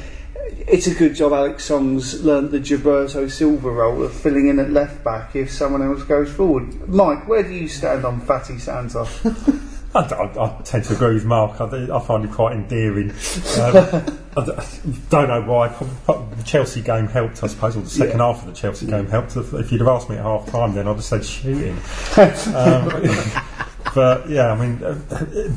it's 0.66 0.86
a 0.86 0.94
good 0.94 1.14
job 1.14 1.32
Alex 1.32 1.64
Song's 1.64 2.22
learnt 2.22 2.50
the 2.50 2.58
Gilberto 2.58 3.30
Silva 3.30 3.70
role 3.70 4.02
of 4.02 4.12
filling 4.14 4.48
in 4.48 4.58
at 4.58 4.70
left 4.70 5.02
back 5.04 5.34
if 5.36 5.50
someone 5.50 5.82
else 5.82 6.02
goes 6.04 6.32
forward. 6.32 6.88
Mike, 6.88 7.28
where 7.28 7.42
do 7.42 7.52
you 7.52 7.68
stand 7.68 8.04
on 8.04 8.20
Fatty 8.20 8.58
Santos? 8.58 9.24
I, 9.94 10.00
I, 10.00 10.44
I 10.44 10.62
tend 10.62 10.84
to 10.84 10.94
agree 10.94 11.14
with 11.14 11.24
Marc. 11.24 11.60
I, 11.60 11.94
I 11.94 12.00
find 12.00 12.24
it 12.24 12.32
quite 12.32 12.54
endearing. 12.54 13.10
Um, 13.10 14.20
I 14.36 14.66
don't 15.10 15.28
know 15.28 15.42
why. 15.46 15.68
The 15.68 16.42
Chelsea 16.44 16.80
game 16.80 17.06
helped, 17.06 17.42
I 17.44 17.46
suppose, 17.46 17.76
or 17.76 17.82
the 17.82 17.90
second 17.90 18.18
half 18.18 18.40
of 18.40 18.46
the 18.46 18.52
Chelsea 18.52 18.86
game 18.86 19.06
helped. 19.06 19.36
If, 19.36 19.54
if 19.54 19.70
you'd 19.70 19.80
have 19.80 19.88
asked 19.88 20.10
me 20.10 20.16
at 20.16 20.24
half 20.24 20.46
time, 20.46 20.74
then 20.74 20.88
I'd 20.88 20.96
have 20.96 21.04
said 21.04 21.24
shooting. 21.24 21.78
um, 22.54 22.88
but 23.94 24.28
yeah, 24.28 24.52
I 24.52 24.56
mean, 24.66 24.82
uh, 24.82 24.94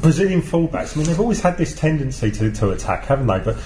Brazilian 0.01 0.41
fullbacks. 0.41 0.95
I 0.95 0.99
mean, 0.99 1.07
they've 1.07 1.19
always 1.19 1.41
had 1.41 1.57
this 1.57 1.73
tendency 1.75 2.29
to, 2.31 2.51
to 2.51 2.71
attack, 2.71 3.05
haven't 3.05 3.27
they? 3.27 3.39
But 3.39 3.57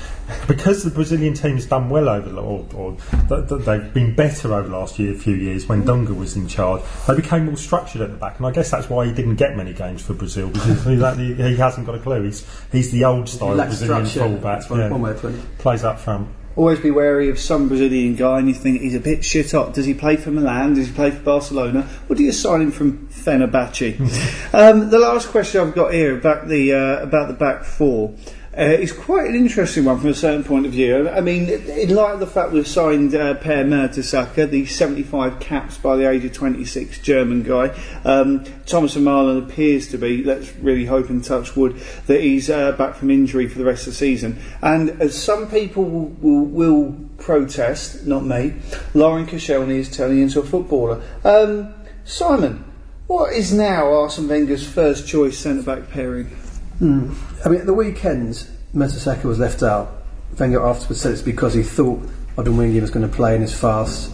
because 0.48 0.84
the 0.84 0.90
Brazilian 0.92 1.34
team's 1.34 1.66
done 1.66 1.90
well 1.90 2.08
over, 2.10 2.30
the- 2.30 2.42
or, 2.42 2.66
or 2.76 2.98
th- 3.30 3.50
th- 3.50 3.62
they've 3.66 3.94
been 3.94 4.16
better 4.16 4.54
over 4.54 4.68
the 4.70 4.76
last 4.78 4.98
year, 4.98 5.14
few 5.14 5.36
years 5.36 5.68
when 5.68 5.84
Dunga 5.84 6.16
was 6.16 6.36
in 6.36 6.48
charge, 6.48 6.82
they 7.08 7.16
became 7.16 7.46
more 7.46 7.58
structured 7.58 8.02
at 8.02 8.10
the 8.12 8.18
back, 8.18 8.38
and 8.38 8.46
I 8.48 8.52
guess 8.52 8.72
that's 8.72 8.90
why 8.90 9.06
he 9.06 9.14
didn't 9.14 9.36
get 9.36 9.58
many 9.58 9.74
games 9.74 10.02
for 10.02 10.14
Brazil 10.14 10.48
because 10.50 10.84
he, 10.86 11.56
hasn't 11.58 11.86
got 11.86 11.96
a 11.96 12.00
clue. 12.00 12.24
He's 12.24 12.46
he's 12.72 12.92
the 12.92 13.04
old 13.06 13.28
style 13.30 13.56
Brazilian 13.68 14.06
fullback. 14.32 14.60
That's 14.60 14.70
one, 14.70 14.90
one 14.90 15.02
way 15.02 15.12
of 15.12 15.22
putting 15.22 15.38
it. 15.40 15.58
Plays 15.58 15.84
up 15.84 16.00
front. 16.00 16.28
Always 16.56 16.80
be 16.80 16.92
wary 16.92 17.30
of 17.30 17.40
some 17.40 17.68
Brazilian 17.68 18.16
guy 18.16 18.40
and 18.40 18.48
you 18.48 18.54
think 18.54 18.82
he's 18.82 18.96
a 18.96 19.00
bit 19.00 19.24
shit 19.24 19.54
up. 19.54 19.74
Does 19.74 19.86
he 19.86 19.94
play 19.94 20.18
for 20.18 20.32
Milan? 20.32 20.74
Does 20.74 20.88
he 20.88 20.94
play 20.94 21.12
for 21.12 21.22
Barcelona? 21.22 21.88
Or 22.10 22.16
do 22.16 22.24
you 22.24 22.32
sign 22.32 22.62
him 22.62 22.72
from 22.72 23.08
Fenerbahce? 23.08 24.54
um, 24.54 24.90
the 24.90 25.00
last 25.00 25.30
question 25.30 25.62
I've 25.62 25.74
got 25.74 25.94
here 25.94 26.18
about 26.18 26.48
the 26.48 26.74
uh, 26.74 27.04
about 27.04 27.28
the 27.30 27.34
back 27.34 27.64
four. 27.64 28.14
Uh, 28.58 28.64
is 28.64 28.92
quite 28.92 29.30
an 29.30 29.36
interesting 29.36 29.86
one 29.86 29.98
from 29.98 30.10
a 30.10 30.14
certain 30.14 30.44
point 30.44 30.66
of 30.66 30.74
view. 30.74 31.08
I 31.08 31.22
mean, 31.22 31.48
in 31.50 31.96
light 31.96 32.16
of 32.16 32.20
the 32.20 32.28
fact 32.28 32.52
we've 32.52 32.68
signed 32.68 33.16
uh, 33.16 33.36
Per 33.36 33.64
Mertesacker, 33.64 34.50
the 34.50 34.66
75 34.66 35.40
caps 35.40 35.78
by 35.78 35.96
the 35.96 36.10
age 36.10 36.26
of 36.26 36.34
26 36.34 37.00
German 37.00 37.44
guy, 37.44 37.70
um, 38.04 38.44
Thomas 38.66 38.96
Vermaelen 38.96 39.42
appears 39.42 39.88
to 39.92 39.98
be, 39.98 40.22
let's 40.26 40.54
really 40.58 40.84
hope 40.84 41.10
and 41.10 41.24
touch 41.24 41.56
wood, 41.56 41.82
that 42.08 42.20
he's 42.20 42.50
uh, 42.50 42.74
back 42.74 42.96
from 42.96 43.10
injury 43.10 43.48
for 43.48 43.58
the 43.58 43.64
rest 43.64 43.88
of 43.88 43.94
the 43.94 43.98
season. 43.98 44.38
And 44.62 45.02
as 45.02 45.22
some 45.22 45.50
people 45.50 45.86
will, 45.86 46.10
will, 46.20 46.46
will 46.46 46.96
protest, 47.20 48.06
not 48.06 48.26
me, 48.26 48.56
Laurent 48.94 49.30
Koscielny 49.30 49.78
is 49.78 49.90
turning 49.90 50.24
into 50.24 50.42
a 50.42 50.44
footballer. 50.44 51.02
Um, 51.24 51.74
Simon, 52.04 52.66
what 53.08 53.32
is 53.32 53.54
now 53.54 53.94
Arsene 53.94 54.28
Wenger's 54.28 54.68
first 54.68 55.08
choice 55.08 55.38
centre 55.38 55.64
back 55.64 55.90
pairing? 55.90 56.36
I 56.82 57.50
mean, 57.50 57.60
at 57.60 57.66
the 57.66 57.74
weekend, 57.74 58.48
Mertesacker 58.76 59.26
was 59.26 59.40
left 59.40 59.62
out. 59.62 60.04
Wenger 60.40 60.66
afterwards 60.66 61.02
said 61.02 61.12
it's 61.12 61.22
because 61.22 61.54
he 61.54 61.64
thought 61.64 62.00
Odemwingie 62.38 62.82
was 62.82 62.90
going 62.90 63.08
to 63.08 63.14
play 63.14 63.36
and 63.36 63.44
is 63.44 63.54
fast. 63.54 64.12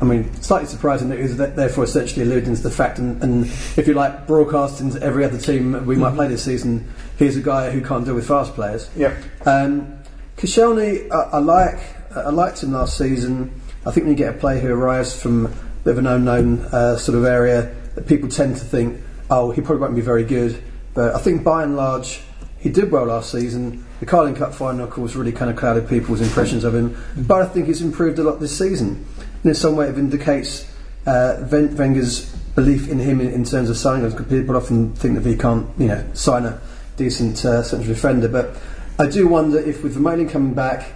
I 0.00 0.04
mean, 0.04 0.32
slightly 0.42 0.66
surprising 0.66 1.10
that 1.10 1.16
he 1.16 1.22
was 1.22 1.36
therefore 1.36 1.84
essentially 1.84 2.24
alluding 2.24 2.56
to 2.56 2.62
the 2.62 2.70
fact, 2.70 2.98
and, 2.98 3.22
and 3.22 3.44
if 3.44 3.86
you 3.86 3.92
like, 3.92 4.26
broadcasting 4.26 4.90
to 4.92 5.02
every 5.02 5.24
other 5.24 5.38
team 5.38 5.84
we 5.84 5.96
might 5.96 6.14
play 6.14 6.26
this 6.26 6.44
season, 6.44 6.90
here's 7.18 7.36
a 7.36 7.42
guy 7.42 7.70
who 7.70 7.82
can't 7.82 8.04
deal 8.06 8.14
with 8.14 8.26
fast 8.26 8.54
players. 8.54 8.90
Yeah. 8.96 9.14
Um, 9.44 9.98
Koscielny, 10.36 11.10
I, 11.10 11.36
I 11.36 11.38
like. 11.38 11.78
I 12.16 12.30
liked 12.30 12.62
him 12.62 12.72
last 12.72 12.96
season. 12.96 13.60
I 13.86 13.92
think 13.92 14.04
when 14.04 14.12
you 14.12 14.16
get 14.16 14.34
a 14.34 14.38
player 14.38 14.58
who 14.58 14.72
arrives 14.72 15.20
from 15.20 15.46
a 15.46 15.48
bit 15.84 15.92
of 15.92 15.98
an 15.98 16.06
unknown 16.06 16.60
uh, 16.72 16.96
sort 16.96 17.16
of 17.16 17.24
area, 17.24 17.74
that 17.94 18.06
people 18.06 18.28
tend 18.28 18.56
to 18.56 18.64
think, 18.64 19.00
oh, 19.30 19.50
he 19.50 19.60
probably 19.60 19.82
won't 19.82 19.94
be 19.94 20.00
very 20.00 20.24
good. 20.24 20.62
But 20.94 21.14
I 21.14 21.18
think 21.18 21.44
by 21.44 21.62
and 21.62 21.76
large, 21.76 22.20
he 22.58 22.68
did 22.68 22.90
well 22.90 23.06
last 23.06 23.30
season. 23.32 23.86
The 24.00 24.06
Carling 24.06 24.34
Cup 24.34 24.54
final, 24.54 24.84
of 24.84 24.90
course, 24.90 25.14
really 25.14 25.32
kind 25.32 25.50
of 25.50 25.56
clouded 25.56 25.88
people's 25.88 26.20
impressions 26.20 26.64
of 26.64 26.74
him. 26.74 26.96
But 27.16 27.42
I 27.42 27.46
think 27.46 27.66
he's 27.66 27.82
improved 27.82 28.18
a 28.18 28.22
lot 28.22 28.40
this 28.40 28.56
season. 28.56 29.06
And 29.18 29.46
in 29.46 29.54
some 29.54 29.76
way, 29.76 29.88
it 29.88 29.92
vindicates 29.92 30.70
uh, 31.06 31.46
Wenger's 31.50 32.34
belief 32.54 32.88
in 32.88 32.98
him 32.98 33.20
in, 33.20 33.28
in 33.32 33.44
terms 33.44 33.70
of 33.70 33.76
signing. 33.76 34.10
Because 34.10 34.26
people 34.26 34.56
often 34.56 34.92
think 34.94 35.16
that 35.16 35.24
he 35.28 35.36
can't, 35.36 35.68
you 35.78 35.88
know, 35.88 36.04
sign 36.12 36.44
a 36.44 36.60
decent 36.96 37.44
uh, 37.44 37.62
central 37.62 37.94
defender. 37.94 38.28
But 38.28 38.56
I 38.98 39.06
do 39.06 39.28
wonder 39.28 39.58
if 39.58 39.82
with 39.82 39.96
Vermaelen 39.96 40.28
coming 40.28 40.54
back, 40.54 40.92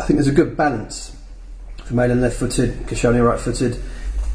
I 0.00 0.04
think 0.04 0.16
there's 0.16 0.28
a 0.28 0.32
good 0.32 0.56
balance. 0.56 1.16
Vermaelen 1.84 2.20
left-footed, 2.20 2.86
Koscielny 2.86 3.24
right-footed. 3.24 3.80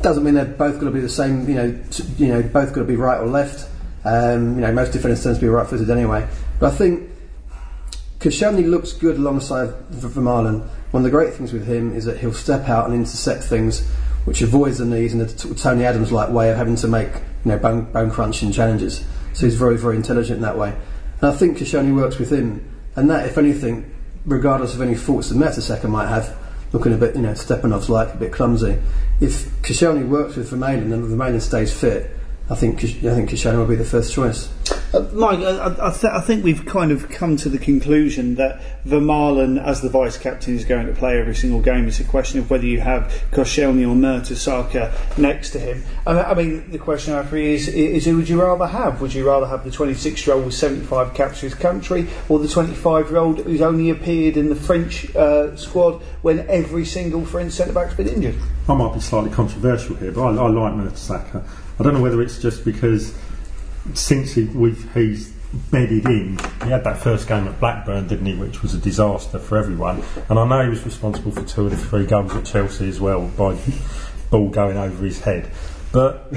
Doesn't 0.01 0.23
mean 0.23 0.35
they're 0.35 0.45
both 0.45 0.75
going 0.75 0.85
to 0.85 0.91
be 0.91 1.01
the 1.01 1.09
same. 1.09 1.47
You 1.49 1.55
know, 1.55 1.79
t- 1.89 2.03
you 2.17 2.27
know, 2.27 2.41
both 2.41 2.73
got 2.73 2.81
to 2.81 2.87
be 2.87 2.95
right 2.95 3.19
or 3.19 3.27
left. 3.27 3.69
Um, 4.03 4.55
you 4.55 4.61
know, 4.61 4.71
most 4.71 4.93
defenders 4.93 5.23
tend 5.23 5.35
to 5.35 5.41
be 5.41 5.47
right-footed 5.47 5.89
anyway. 5.89 6.27
But 6.59 6.73
I 6.73 6.75
think 6.75 7.09
Koscielny 8.19 8.69
looks 8.69 8.93
good 8.93 9.17
alongside 9.17 9.69
Vermaelen. 9.91 10.67
One 10.91 11.01
of 11.01 11.03
the 11.03 11.09
great 11.09 11.33
things 11.33 11.53
with 11.53 11.65
him 11.65 11.95
is 11.95 12.05
that 12.05 12.17
he'll 12.17 12.33
step 12.33 12.67
out 12.69 12.85
and 12.85 12.93
intercept 12.93 13.43
things, 13.43 13.87
which 14.25 14.41
avoids 14.41 14.77
the 14.77 14.85
knees 14.85 15.17
the 15.17 15.25
t- 15.25 15.53
Tony 15.55 15.85
Adams-like 15.85 16.29
way 16.29 16.51
of 16.51 16.57
having 16.57 16.75
to 16.77 16.87
make 16.87 17.13
you 17.45 17.51
know, 17.51 17.57
bone, 17.57 17.91
bone 17.91 18.11
crunching 18.11 18.51
challenges. 18.51 19.03
So 19.33 19.45
he's 19.45 19.55
very, 19.55 19.77
very 19.77 19.95
intelligent 19.95 20.37
in 20.37 20.41
that 20.43 20.57
way. 20.57 20.75
And 21.21 21.31
I 21.31 21.35
think 21.35 21.57
Koscielny 21.57 21.95
works 21.95 22.17
with 22.17 22.31
him, 22.31 22.67
and 22.95 23.09
that, 23.09 23.25
if 23.25 23.37
anything, 23.37 23.91
regardless 24.25 24.75
of 24.75 24.81
any 24.81 24.95
faults 24.95 25.29
that 25.29 25.37
Mertesacker 25.37 25.89
might 25.89 26.07
have, 26.07 26.37
looking 26.73 26.93
a 26.93 26.97
bit, 26.97 27.15
you 27.15 27.21
know, 27.21 27.31
Stepanov's 27.31 27.89
like 27.89 28.13
a 28.13 28.17
bit 28.17 28.31
clumsy. 28.31 28.77
If 29.19 29.45
Koscielny 29.61 30.07
works 30.07 30.35
with 30.35 30.51
Vermaelen 30.51 30.93
and 30.93 31.05
Vermaelen 31.05 31.41
stays 31.41 31.73
fit, 31.73 32.11
I 32.51 32.55
think 32.55 32.83
I 32.83 33.15
think 33.15 33.29
Koscielny 33.29 33.57
will 33.57 33.65
be 33.65 33.75
the 33.75 33.85
first 33.85 34.13
choice. 34.13 34.49
Uh, 34.93 34.99
Mike, 35.13 35.39
I, 35.39 35.67
I, 35.87 35.91
th- 35.91 36.11
I 36.11 36.19
think 36.19 36.43
we've 36.43 36.65
kind 36.65 36.91
of 36.91 37.09
come 37.09 37.37
to 37.37 37.49
the 37.49 37.57
conclusion 37.57 38.35
that 38.35 38.59
Vermaelen, 38.85 39.63
as 39.63 39.81
the 39.81 39.87
vice 39.87 40.17
captain, 40.17 40.53
is 40.53 40.65
going 40.65 40.85
to 40.85 40.93
play 40.93 41.17
every 41.17 41.35
single 41.35 41.61
game. 41.61 41.87
It's 41.87 42.01
a 42.01 42.03
question 42.03 42.39
of 42.39 42.49
whether 42.49 42.65
you 42.65 42.81
have 42.81 43.03
Koscielny 43.31 43.83
or 43.83 43.95
Mertesacker 43.95 45.17
next 45.17 45.51
to 45.51 45.59
him. 45.59 45.83
Mean, 46.05 46.17
I 46.17 46.33
mean, 46.33 46.71
the 46.71 46.77
question 46.77 47.15
agree 47.15 47.53
is, 47.53 47.69
is 47.69 48.03
who 48.03 48.17
would 48.17 48.27
you 48.27 48.41
rather 48.41 48.67
have? 48.67 48.99
Would 48.99 49.13
you 49.13 49.25
rather 49.25 49.45
have 49.45 49.63
the 49.63 49.71
26 49.71 50.27
year 50.27 50.35
old 50.35 50.45
with 50.45 50.55
75 50.55 51.13
caps 51.13 51.39
for 51.39 51.45
his 51.45 51.55
country 51.55 52.07
or 52.27 52.39
the 52.39 52.49
25 52.49 53.09
year 53.09 53.19
old 53.19 53.39
who's 53.39 53.61
only 53.61 53.91
appeared 53.91 54.35
in 54.35 54.49
the 54.49 54.55
French 54.55 55.15
uh, 55.15 55.55
squad 55.55 56.01
when 56.21 56.39
every 56.49 56.83
single 56.83 57.25
French 57.25 57.53
centre 57.53 57.73
back's 57.73 57.93
been 57.93 58.09
injured? 58.09 58.35
I 58.67 58.73
might 58.73 58.93
be 58.93 58.99
slightly 58.99 59.31
controversial 59.31 59.95
here, 59.95 60.11
but 60.11 60.21
I, 60.21 60.43
I 60.43 60.49
like 60.49 60.73
Mertesacker. 60.73 61.43
I 61.79 61.83
don't 61.83 61.93
know 61.93 62.01
whether 62.01 62.21
it's 62.21 62.39
just 62.39 62.65
because 62.65 63.17
since 63.93 64.33
he, 64.33 64.45
he's 64.93 65.31
bedded 65.71 66.05
in, 66.05 66.37
he 66.63 66.69
had 66.69 66.83
that 66.83 66.97
first 66.97 67.27
game 67.27 67.47
at 67.47 67.59
Blackburn, 67.59 68.07
didn't 68.07 68.25
he, 68.25 68.35
which 68.35 68.61
was 68.61 68.73
a 68.73 68.77
disaster 68.77 69.39
for 69.39 69.57
everyone. 69.57 70.03
And 70.29 70.39
I 70.39 70.47
know 70.47 70.63
he 70.63 70.69
was 70.69 70.85
responsible 70.85 71.31
for 71.31 71.43
two 71.43 71.65
of 71.65 71.71
the 71.71 71.77
three 71.77 72.05
goals 72.05 72.35
at 72.35 72.45
Chelsea 72.45 72.87
as 72.87 72.99
well 72.99 73.27
by 73.37 73.57
ball 74.29 74.49
going 74.49 74.77
over 74.77 75.03
his 75.03 75.19
head. 75.19 75.51
But 75.91 76.33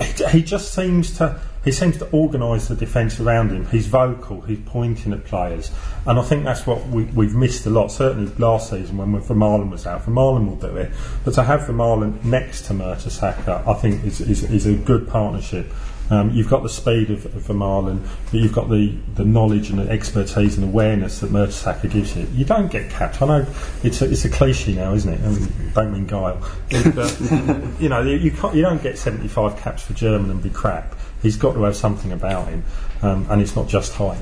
he, 0.30 0.42
just 0.42 0.72
seems 0.72 1.16
to 1.18 1.40
he 1.64 1.72
seems 1.72 1.98
to 1.98 2.08
organise 2.10 2.68
the 2.68 2.74
defence 2.74 3.20
around 3.20 3.50
him. 3.50 3.66
He's 3.66 3.86
vocal. 3.86 4.40
He's 4.40 4.60
pointing 4.64 5.12
at 5.12 5.24
players, 5.24 5.70
and 6.06 6.18
I 6.18 6.22
think 6.22 6.44
that's 6.44 6.66
what 6.66 6.86
we, 6.88 7.04
we've 7.04 7.34
missed 7.34 7.66
a 7.66 7.70
lot. 7.70 7.88
Certainly 7.88 8.32
last 8.38 8.70
season 8.70 8.96
when 8.96 9.20
Vermaelen 9.20 9.70
was 9.70 9.86
out, 9.86 10.06
Vermaelen 10.06 10.48
will 10.48 10.56
do 10.56 10.76
it, 10.76 10.90
but 11.24 11.34
to 11.34 11.42
have 11.42 11.62
Vermaelen 11.62 12.24
next 12.24 12.62
to 12.66 12.72
Mertesacker, 12.72 13.66
I 13.66 13.74
think 13.74 14.04
is, 14.04 14.20
is, 14.20 14.44
is 14.44 14.66
a 14.66 14.74
good 14.74 15.08
partnership. 15.08 15.70
Um, 16.10 16.30
you've 16.30 16.48
got 16.48 16.62
the 16.62 16.68
speed 16.68 17.10
of, 17.10 17.26
of 17.26 17.42
Vermaelen, 17.42 18.06
but 18.24 18.34
you've 18.34 18.52
got 18.52 18.70
the, 18.70 18.94
the 19.14 19.24
knowledge 19.24 19.70
and 19.70 19.78
the 19.78 19.90
expertise 19.90 20.56
and 20.56 20.64
awareness 20.64 21.20
that 21.20 21.30
Mertesacker 21.30 21.90
gives 21.90 22.16
you. 22.16 22.26
You 22.32 22.44
don't 22.44 22.70
get 22.70 22.90
capped. 22.90 23.20
I 23.20 23.26
know 23.26 23.46
it's 23.82 24.00
a, 24.00 24.10
it's 24.10 24.24
a 24.24 24.30
cliche 24.30 24.74
now, 24.74 24.94
isn't 24.94 25.12
it? 25.12 25.20
I 25.20 25.28
mean, 25.28 25.72
don't 25.74 25.92
mean 25.92 26.06
guile. 26.06 26.40
But, 26.70 27.20
you 27.80 27.88
know, 27.88 28.02
you, 28.02 28.32
you 28.54 28.62
don't 28.62 28.82
get 28.82 28.96
75 28.96 29.58
caps 29.58 29.82
for 29.82 29.92
German 29.92 30.30
and 30.30 30.42
be 30.42 30.50
crap. 30.50 30.94
He's 31.22 31.36
got 31.36 31.54
to 31.54 31.62
have 31.64 31.76
something 31.76 32.12
about 32.12 32.48
him, 32.48 32.64
um, 33.02 33.26
and 33.28 33.42
it's 33.42 33.56
not 33.56 33.68
just 33.68 33.92
height. 33.94 34.20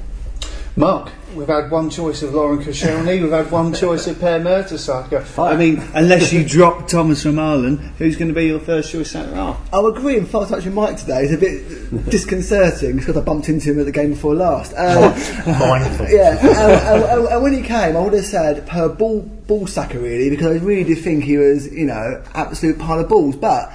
Marc, 0.76 1.10
we've 1.36 1.46
had 1.46 1.70
one 1.70 1.90
choice 1.90 2.22
of 2.22 2.34
Laurent 2.34 2.62
Koscielny, 2.62 3.22
we've 3.22 3.30
had 3.30 3.50
one 3.50 3.72
choice 3.74 4.06
of 4.06 4.18
Per 4.18 4.40
Mertesacker. 4.40 5.38
I 5.38 5.56
mean, 5.56 5.82
unless 5.94 6.32
you 6.32 6.44
drop 6.46 6.88
Thomas 6.88 7.24
Vermaelen, 7.24 7.78
who's 7.98 8.16
going 8.16 8.28
to 8.28 8.34
be 8.34 8.46
your 8.46 8.58
first 8.60 8.90
choice 8.90 9.10
centre 9.10 9.34
half? 9.34 9.60
I'll 9.72 9.86
agree 9.86 10.16
in 10.16 10.26
fast 10.26 10.50
touch 10.50 10.64
with 10.64 10.74
Mike 10.74 10.96
today. 10.96 11.24
It's 11.24 11.32
a 11.34 11.38
bit 11.38 12.10
disconcerting 12.10 12.96
because 12.96 13.16
I 13.16 13.20
bumped 13.20 13.48
into 13.48 13.70
him 13.72 13.78
at 13.80 13.86
the 13.86 13.92
game 13.92 14.10
before 14.10 14.34
last. 14.34 14.72
Um, 14.76 15.12
Mindful. 15.58 16.08
yeah, 16.10 16.38
and, 16.40 17.02
and- 17.04 17.26
and 17.26 17.42
when 17.42 17.52
he 17.52 17.62
came, 17.62 17.96
I 17.96 18.00
would 18.00 18.12
have 18.14 18.24
said 18.24 18.66
per 18.66 18.88
ball 18.88 19.20
ball 19.20 19.66
sacker 19.66 19.98
really 19.98 20.28
because 20.30 20.60
I 20.60 20.64
really 20.64 20.84
did 20.84 21.02
think 21.04 21.24
he 21.24 21.36
was, 21.38 21.72
you 21.72 21.86
know, 21.86 22.22
absolute 22.34 22.78
pile 22.78 23.00
of 23.00 23.08
balls. 23.08 23.36
But 23.36 23.72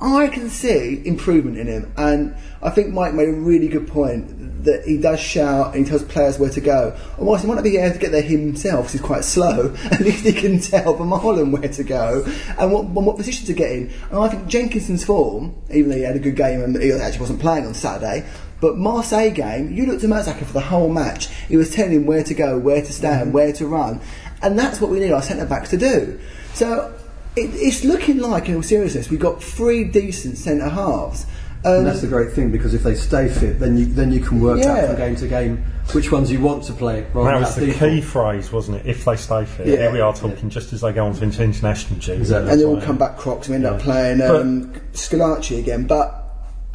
I 0.00 0.28
can 0.28 0.50
see 0.50 1.00
improvement 1.06 1.56
in 1.56 1.66
him, 1.68 1.92
and 1.96 2.36
I 2.62 2.70
think 2.70 2.92
Mike 2.92 3.14
made 3.14 3.28
a 3.28 3.32
really 3.32 3.68
good 3.68 3.88
point 3.88 4.64
that 4.64 4.84
he 4.84 4.98
does 4.98 5.20
shout 5.20 5.74
and 5.74 5.84
he 5.84 5.88
tells 5.88 6.02
players 6.02 6.38
where 6.38 6.50
to 6.50 6.60
go. 6.60 6.94
And 7.16 7.26
whilst 7.26 7.44
he 7.44 7.48
might 7.48 7.54
not 7.54 7.64
be 7.64 7.78
able 7.78 7.94
to 7.94 7.98
get 7.98 8.12
there 8.12 8.20
himself, 8.20 8.92
he's 8.92 9.00
quite 9.00 9.24
slow, 9.24 9.74
at 9.84 10.00
least 10.00 10.24
he 10.24 10.32
can 10.32 10.60
tell 10.60 10.96
Vermaelen 10.96 11.50
where 11.50 11.72
to 11.72 11.84
go 11.84 12.24
and 12.58 12.72
what, 12.72 12.84
and 12.84 12.94
what 12.94 13.16
position 13.16 13.46
to 13.46 13.54
get 13.54 13.72
in. 13.72 13.92
And 14.10 14.18
I 14.18 14.28
think 14.28 14.48
Jenkinson's 14.48 15.04
form, 15.04 15.54
even 15.72 15.90
though 15.90 15.96
he 15.96 16.02
had 16.02 16.16
a 16.16 16.20
good 16.20 16.36
game 16.36 16.60
and 16.60 16.76
he 16.82 16.92
actually 16.92 17.20
wasn't 17.20 17.40
playing 17.40 17.66
on 17.66 17.74
Saturday, 17.74 18.26
but 18.60 18.76
Marseille 18.76 19.30
game, 19.30 19.72
you 19.72 19.86
looked 19.86 20.02
at 20.02 20.10
Mertesacker 20.10 20.44
for 20.44 20.52
the 20.52 20.60
whole 20.60 20.88
match. 20.88 21.28
He 21.48 21.56
was 21.56 21.70
telling 21.70 21.92
him 21.92 22.06
where 22.06 22.24
to 22.24 22.34
go, 22.34 22.58
where 22.58 22.82
to 22.82 22.92
stand, 22.92 23.26
mm-hmm. 23.26 23.32
where 23.32 23.52
to 23.52 23.66
run, 23.66 24.00
and 24.42 24.58
that's 24.58 24.80
what 24.80 24.90
we 24.90 24.98
need 24.98 25.12
our 25.12 25.22
centre 25.22 25.46
backs 25.46 25.70
to 25.70 25.76
do. 25.76 26.18
So 26.54 26.92
it, 27.36 27.50
it's 27.54 27.84
looking 27.84 28.18
like, 28.18 28.48
in 28.48 28.56
all 28.56 28.62
seriousness, 28.62 29.10
we've 29.10 29.20
got 29.20 29.42
three 29.42 29.84
decent 29.84 30.38
centre 30.38 30.68
halves. 30.68 31.26
Um, 31.64 31.78
And 31.78 31.86
that's 31.86 32.00
the 32.02 32.06
great 32.06 32.32
thing 32.32 32.52
because 32.52 32.74
if 32.74 32.82
they 32.82 32.94
stay 32.94 33.28
fit, 33.28 33.58
then 33.58 33.76
you 33.76 33.86
then 33.86 34.12
you 34.12 34.20
can 34.20 34.40
work 34.40 34.62
out 34.64 34.86
from 34.86 34.96
game 34.96 35.16
to 35.16 35.26
game 35.26 35.64
which 35.92 36.12
ones 36.12 36.30
you 36.30 36.40
want 36.40 36.62
to 36.64 36.72
play. 36.72 37.04
Rather 37.12 37.30
That 37.30 37.40
was 37.40 37.54
the 37.56 37.66
default. 37.66 37.90
key 37.90 38.00
phrase, 38.02 38.52
wasn't 38.52 38.78
it? 38.78 38.86
If 38.86 39.04
they 39.04 39.16
stay 39.16 39.44
fit. 39.46 39.66
Yeah. 39.66 39.76
Here 39.76 39.92
we 39.92 40.00
are 40.00 40.14
talking 40.14 40.48
just 40.48 40.72
as 40.72 40.82
they 40.82 40.92
go 40.92 41.06
on 41.06 41.14
to 41.14 41.24
international 41.24 41.98
duty. 41.98 42.12
Exactly. 42.12 42.50
and 42.52 42.60
they 42.60 42.64
all 42.64 42.74
That's 42.74 42.86
come 42.86 42.98
back 42.98 43.16
crocs 43.16 43.48
and 43.48 43.58
we 43.60 43.66
end 43.66 43.74
up 43.74 43.80
playing 43.82 44.20
um, 44.22 44.72
Squillaci 44.92 45.58
again. 45.58 45.86
But 45.86 46.25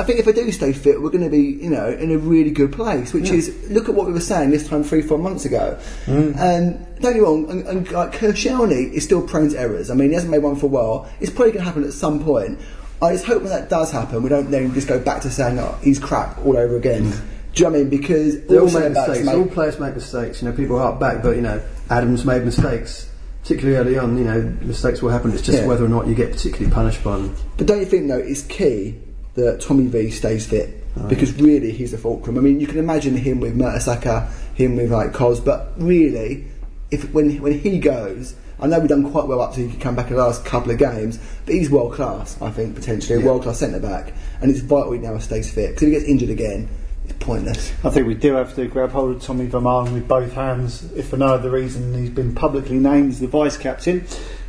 I 0.01 0.03
think 0.03 0.17
if 0.19 0.27
I 0.27 0.31
do 0.31 0.51
stay 0.51 0.73
fit, 0.73 0.99
we're 0.99 1.11
going 1.11 1.23
to 1.23 1.29
be, 1.29 1.63
you 1.63 1.69
know, 1.69 1.87
in 1.87 2.11
a 2.11 2.17
really 2.17 2.49
good 2.49 2.73
place. 2.73 3.13
Which 3.13 3.29
is, 3.29 3.55
look 3.69 3.87
at 3.87 3.93
what 3.93 4.07
we 4.07 4.13
were 4.13 4.19
saying 4.19 4.49
this 4.49 4.67
time 4.67 4.83
three, 4.83 5.03
four 5.03 5.19
months 5.19 5.45
ago. 5.45 5.77
Mm. 6.07 6.35
And 6.37 6.79
don't 7.01 7.13
get 7.13 7.15
me 7.15 7.19
wrong, 7.19 7.49
and, 7.51 7.67
and 7.67 7.91
like 7.91 8.11
Koscielny 8.13 8.91
is 8.93 9.03
still 9.03 9.21
prone 9.25 9.49
to 9.49 9.59
errors. 9.59 9.91
I 9.91 9.93
mean, 9.93 10.09
he 10.09 10.15
hasn't 10.15 10.31
made 10.31 10.39
one 10.39 10.55
for 10.55 10.65
a 10.65 10.69
while. 10.69 11.07
It's 11.19 11.29
probably 11.29 11.51
going 11.51 11.63
to 11.63 11.69
happen 11.69 11.83
at 11.83 11.93
some 11.93 12.23
point. 12.23 12.59
I 12.99 13.11
just 13.13 13.25
hope 13.25 13.43
when 13.43 13.51
that 13.51 13.69
does 13.69 13.91
happen, 13.91 14.23
we 14.23 14.29
don't 14.29 14.49
then 14.49 14.73
just 14.73 14.87
go 14.87 14.99
back 14.99 15.21
to 15.21 15.29
saying, 15.29 15.59
oh, 15.59 15.77
he's 15.83 15.99
crap 15.99 16.37
all 16.45 16.57
over 16.57 16.75
again. 16.77 17.03
Do 17.03 17.09
you 17.55 17.63
know 17.65 17.69
what 17.71 17.75
I 17.77 17.79
mean? 17.81 17.89
Because 17.89 18.45
They 18.47 18.57
all 18.57 18.71
make 18.71 18.91
mistakes. 18.93 19.25
make- 19.25 19.35
All 19.35 19.45
players 19.45 19.79
make 19.79 19.93
mistakes. 19.93 20.41
You 20.41 20.49
know, 20.49 20.55
people 20.55 20.79
harp 20.79 20.99
back, 20.99 21.21
but 21.21 21.35
you 21.35 21.41
know, 21.41 21.61
Adams 21.89 22.25
made 22.25 22.43
mistakes, 22.43 23.07
particularly 23.43 23.77
early 23.77 23.97
on. 23.99 24.17
You 24.17 24.23
know, 24.23 24.41
mistakes 24.61 25.01
will 25.01 25.09
happen. 25.09 25.31
It's 25.31 25.41
just 25.41 25.59
Yeah. 25.59 25.67
whether 25.67 25.85
or 25.85 25.89
not 25.89 26.07
you 26.07 26.15
get 26.15 26.31
particularly 26.31 26.71
punished 26.73 27.03
by 27.03 27.17
them. 27.17 27.35
But 27.57 27.67
don't 27.67 27.79
you 27.79 27.85
think 27.85 28.07
though 28.07 28.17
it's 28.17 28.41
key 28.43 28.95
that 29.35 29.61
Tommy 29.61 29.87
V 29.87 30.11
stays 30.11 30.45
fit 30.45 30.77
because 31.07 31.33
really 31.39 31.71
he's 31.71 31.91
the 31.91 31.97
fulcrum. 31.97 32.37
I 32.37 32.41
mean, 32.41 32.59
you 32.59 32.67
can 32.67 32.77
imagine 32.77 33.15
him 33.15 33.39
with 33.39 33.57
Mertesacker, 33.57 34.29
him 34.55 34.75
with 34.75 34.91
like 34.91 35.13
Cos, 35.13 35.39
but 35.39 35.71
really, 35.77 36.45
if 36.91 37.11
when 37.13 37.41
when 37.41 37.57
he 37.57 37.79
goes, 37.79 38.35
I 38.59 38.67
know 38.67 38.79
we've 38.79 38.89
done 38.89 39.09
quite 39.09 39.25
well 39.27 39.41
up 39.41 39.53
to 39.53 39.61
he 39.65 39.71
could 39.71 39.79
come 39.79 39.95
back 39.95 40.07
in 40.09 40.17
the 40.17 40.21
last 40.23 40.43
couple 40.43 40.71
of 40.71 40.77
games, 40.77 41.17
but 41.45 41.55
he's 41.55 41.69
world 41.69 41.93
class. 41.93 42.39
I 42.41 42.51
think 42.51 42.75
potentially 42.75 43.17
a 43.17 43.21
Yeah. 43.21 43.27
world 43.27 43.43
class 43.43 43.59
centre 43.59 43.79
back, 43.79 44.13
and 44.41 44.51
it's 44.51 44.59
vital 44.59 44.91
he 44.91 44.99
now 44.99 45.17
stays 45.19 45.49
fit 45.49 45.69
because 45.69 45.83
if 45.83 45.87
he 45.87 45.95
gets 45.95 46.05
injured 46.05 46.29
again, 46.29 46.67
it's 47.05 47.13
pointless. 47.23 47.71
I 47.85 47.89
think 47.89 48.07
we 48.07 48.13
do 48.15 48.33
have 48.33 48.53
to 48.55 48.67
grab 48.67 48.91
hold 48.91 49.15
of 49.15 49.21
Tommy 49.21 49.47
Vermaelen 49.47 49.93
with 49.93 50.07
both 50.09 50.33
hands, 50.33 50.91
if 50.93 51.07
for 51.07 51.17
no 51.17 51.27
other 51.27 51.49
reason 51.49 51.93
he's 51.93 52.09
been 52.09 52.35
publicly 52.35 52.77
named 52.77 53.11
as 53.13 53.19
the 53.21 53.27
vice 53.27 53.55
captain. 53.57 54.03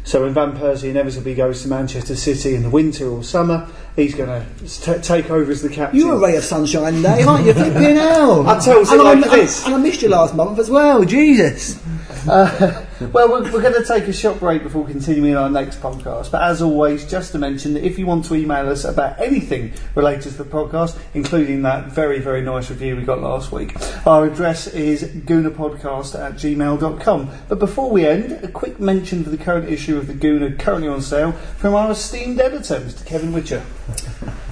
So 0.05 0.25
when 0.25 0.35
Van 0.35 0.53
Persie 0.57 0.91
inevitably 0.91 1.37
goes 1.37 1.63
to 1.63 1.69
Manchester 1.69 2.17
City 2.17 2.57
in 2.57 2.65
the 2.65 2.71
winter 2.71 3.07
or 3.09 3.23
summer, 3.23 3.69
he's 3.97 4.15
going 4.15 4.47
to 4.67 5.01
take 5.01 5.31
over 5.31 5.51
as 5.51 5.63
the 5.63 5.69
captain. 5.69 5.99
You're 5.99 6.15
a 6.15 6.19
ray 6.19 6.37
of 6.37 6.45
sunshine, 6.45 7.03
Dave, 7.03 7.27
aren't 7.29 7.47
you? 7.47 7.53
Flipping 7.53 7.97
hell! 7.97 8.47
I 8.49 8.59
it 8.59 8.67
and 8.69 9.03
like 9.03 9.27
I, 9.27 9.39
it 9.39 9.45
is. 9.45 9.65
And 9.65 9.75
I 9.75 9.79
missed 9.79 10.03
you 10.03 10.09
last 10.09 10.35
month 10.35 10.59
as 10.59 10.71
well. 10.71 11.05
Jesus. 11.05 11.81
Uh, 12.29 12.85
well, 13.13 13.29
we're, 13.29 13.53
we're 13.53 13.63
going 13.63 13.75
to 13.75 13.85
take 13.85 14.05
a 14.05 14.13
short 14.13 14.39
break 14.39 14.63
before 14.63 14.87
continuing 14.87 15.37
our 15.37 15.51
next 15.51 15.81
podcast. 15.81 16.31
But 16.31 16.43
as 16.45 16.63
always, 16.63 17.05
just 17.11 17.33
to 17.33 17.39
mention 17.39 17.75
that 17.75 17.85
if 17.85 17.99
you 17.99 18.07
want 18.07 18.27
to 18.27 18.37
email 18.37 18.69
us 18.69 18.85
about 18.85 19.21
anything 19.21 19.73
related 19.97 20.31
to 20.33 20.45
the 20.45 20.45
podcast, 20.45 20.97
including 21.15 21.63
that 21.63 21.87
very, 21.87 22.21
very 22.21 22.43
nice 22.43 22.71
review 22.71 22.95
we 22.95 23.03
got 23.03 23.21
last 23.21 23.51
week, 23.51 23.75
our 24.07 24.27
address 24.27 24.69
is 24.69 25.03
goonerpodcast 25.03 26.17
at 26.17 26.35
gmail.com. 26.35 27.31
But 27.49 27.59
before 27.59 27.91
we 27.91 28.07
end, 28.07 28.33
a 28.45 28.49
quick 28.49 28.79
mention 28.79 29.21
of 29.21 29.33
the 29.33 29.39
current 29.39 29.69
issue 29.69 29.99
of 29.99 30.07
the 30.07 30.15
Gooner 30.15 30.57
currently 30.57 30.89
on 30.89 31.03
sale 31.03 31.33
from 31.33 31.75
our 31.75 31.91
esteemed 31.91 32.41
editor, 32.41 32.79
Mr. 32.79 33.05
Kevin 33.05 33.33
Whitcher. 33.33 33.65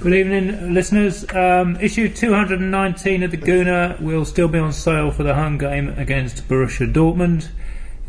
Good 0.01 0.13
evening, 0.13 0.73
listeners. 0.73 1.25
Um, 1.33 1.77
issue 1.77 2.09
219 2.09 3.23
of 3.23 3.31
the 3.31 3.37
Gooner 3.37 3.97
will 4.01 4.25
still 4.25 4.49
be 4.49 4.59
on 4.59 4.73
sale 4.73 5.09
for 5.09 5.23
the 5.23 5.35
home 5.35 5.57
game 5.57 5.87
against 5.89 6.49
Borussia 6.49 6.91
Dortmund. 6.91 7.47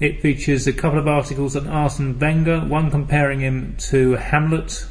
It 0.00 0.20
features 0.20 0.66
a 0.66 0.72
couple 0.72 0.98
of 0.98 1.06
articles 1.06 1.54
on 1.54 1.68
Arsene 1.68 2.18
Wenger, 2.18 2.62
one 2.62 2.90
comparing 2.90 3.38
him 3.38 3.76
to 3.90 4.12
Hamlet, 4.12 4.84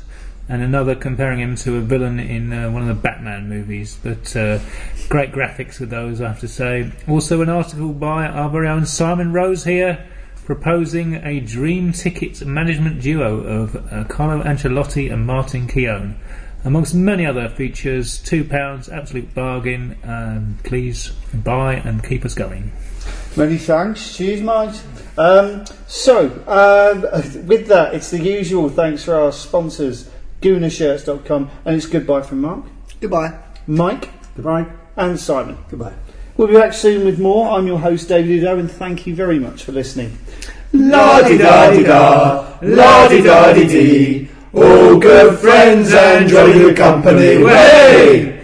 and 0.48 0.62
another 0.62 0.96
comparing 0.96 1.40
him 1.40 1.58
to 1.58 1.76
a 1.76 1.82
villain 1.82 2.18
in 2.18 2.54
uh, 2.54 2.72
one 2.72 2.84
of 2.84 2.88
the 2.88 2.94
Batman 3.02 3.50
movies. 3.50 4.00
But 4.02 4.34
uh, 4.34 4.60
great 5.10 5.34
graphics 5.34 5.82
with 5.82 5.90
those, 5.90 6.22
I 6.22 6.30
have 6.30 6.40
to 6.40 6.48
say. 6.48 6.94
Also, 7.10 7.42
an 7.42 7.50
article 7.50 7.92
by 7.92 8.26
our 8.26 8.50
very 8.50 8.70
own 8.70 8.86
Simon 8.86 9.34
Rose 9.34 9.66
here, 9.66 10.08
proposing 10.46 11.16
a 11.16 11.40
dream 11.40 11.92
ticket 11.94 12.46
management 12.46 13.02
duo 13.02 13.38
of 13.40 13.76
uh, 13.76 14.04
Carlo 14.06 14.44
Ancelotti 14.44 15.12
and 15.12 15.26
Martin 15.26 15.68
Keown. 15.68 16.20
Amongst 16.64 16.94
many 16.94 17.26
other 17.26 17.50
features, 17.50 18.20
£2, 18.22 18.92
absolute 18.92 19.34
bargain. 19.34 19.98
Um, 20.04 20.60
please 20.64 21.10
buy 21.34 21.76
and 21.76 22.04
keep 22.04 22.24
us 22.24 22.36
going. 22.36 22.72
Many 23.36 23.58
thanks. 23.58 24.16
Cheers, 24.16 24.42
mate. 24.42 24.84
Um, 25.18 25.66
so, 25.88 26.26
um, 26.48 27.02
with 27.48 27.68
that, 27.68 27.96
it's 27.96 28.12
the 28.12 28.20
usual 28.20 28.70
thanks 28.70 29.04
for 29.04 29.16
our 29.16 29.32
sponsors 29.32 30.10
goonershirts.com, 30.42 31.50
and 31.66 31.76
it's 31.76 31.86
goodbye 31.86 32.22
from 32.22 32.42
Marc, 32.42 32.66
Goodbye. 33.00 33.40
Mike, 33.68 34.10
Goodbye. 34.36 34.66
and 34.98 35.20
Simon. 35.20 35.58
Goodbye. 35.70 35.94
We'll 36.42 36.48
be 36.48 36.56
back 36.56 36.74
soon 36.74 37.06
with 37.06 37.20
more. 37.20 37.52
I'm 37.52 37.68
your 37.68 37.78
host, 37.78 38.08
David 38.08 38.42
Oudot, 38.42 38.62
and 38.62 38.72
thank 38.72 39.06
you 39.06 39.14
very 39.14 39.38
much 39.38 39.64
for 39.64 39.74
listening. 39.74 40.18
La 40.74 41.22
di 41.22 41.38
da 41.38 41.70
di 41.70 41.84
da, 41.84 42.58
la 42.64 43.08
di 43.08 43.22
da 43.22 43.54
di 43.54 43.68
dee. 43.68 44.30
All 44.52 44.98
good 44.98 45.38
friends 45.38 45.94
enjoy 45.94 46.52
your 46.56 46.74
company. 46.74 47.44
Way! 47.44 48.41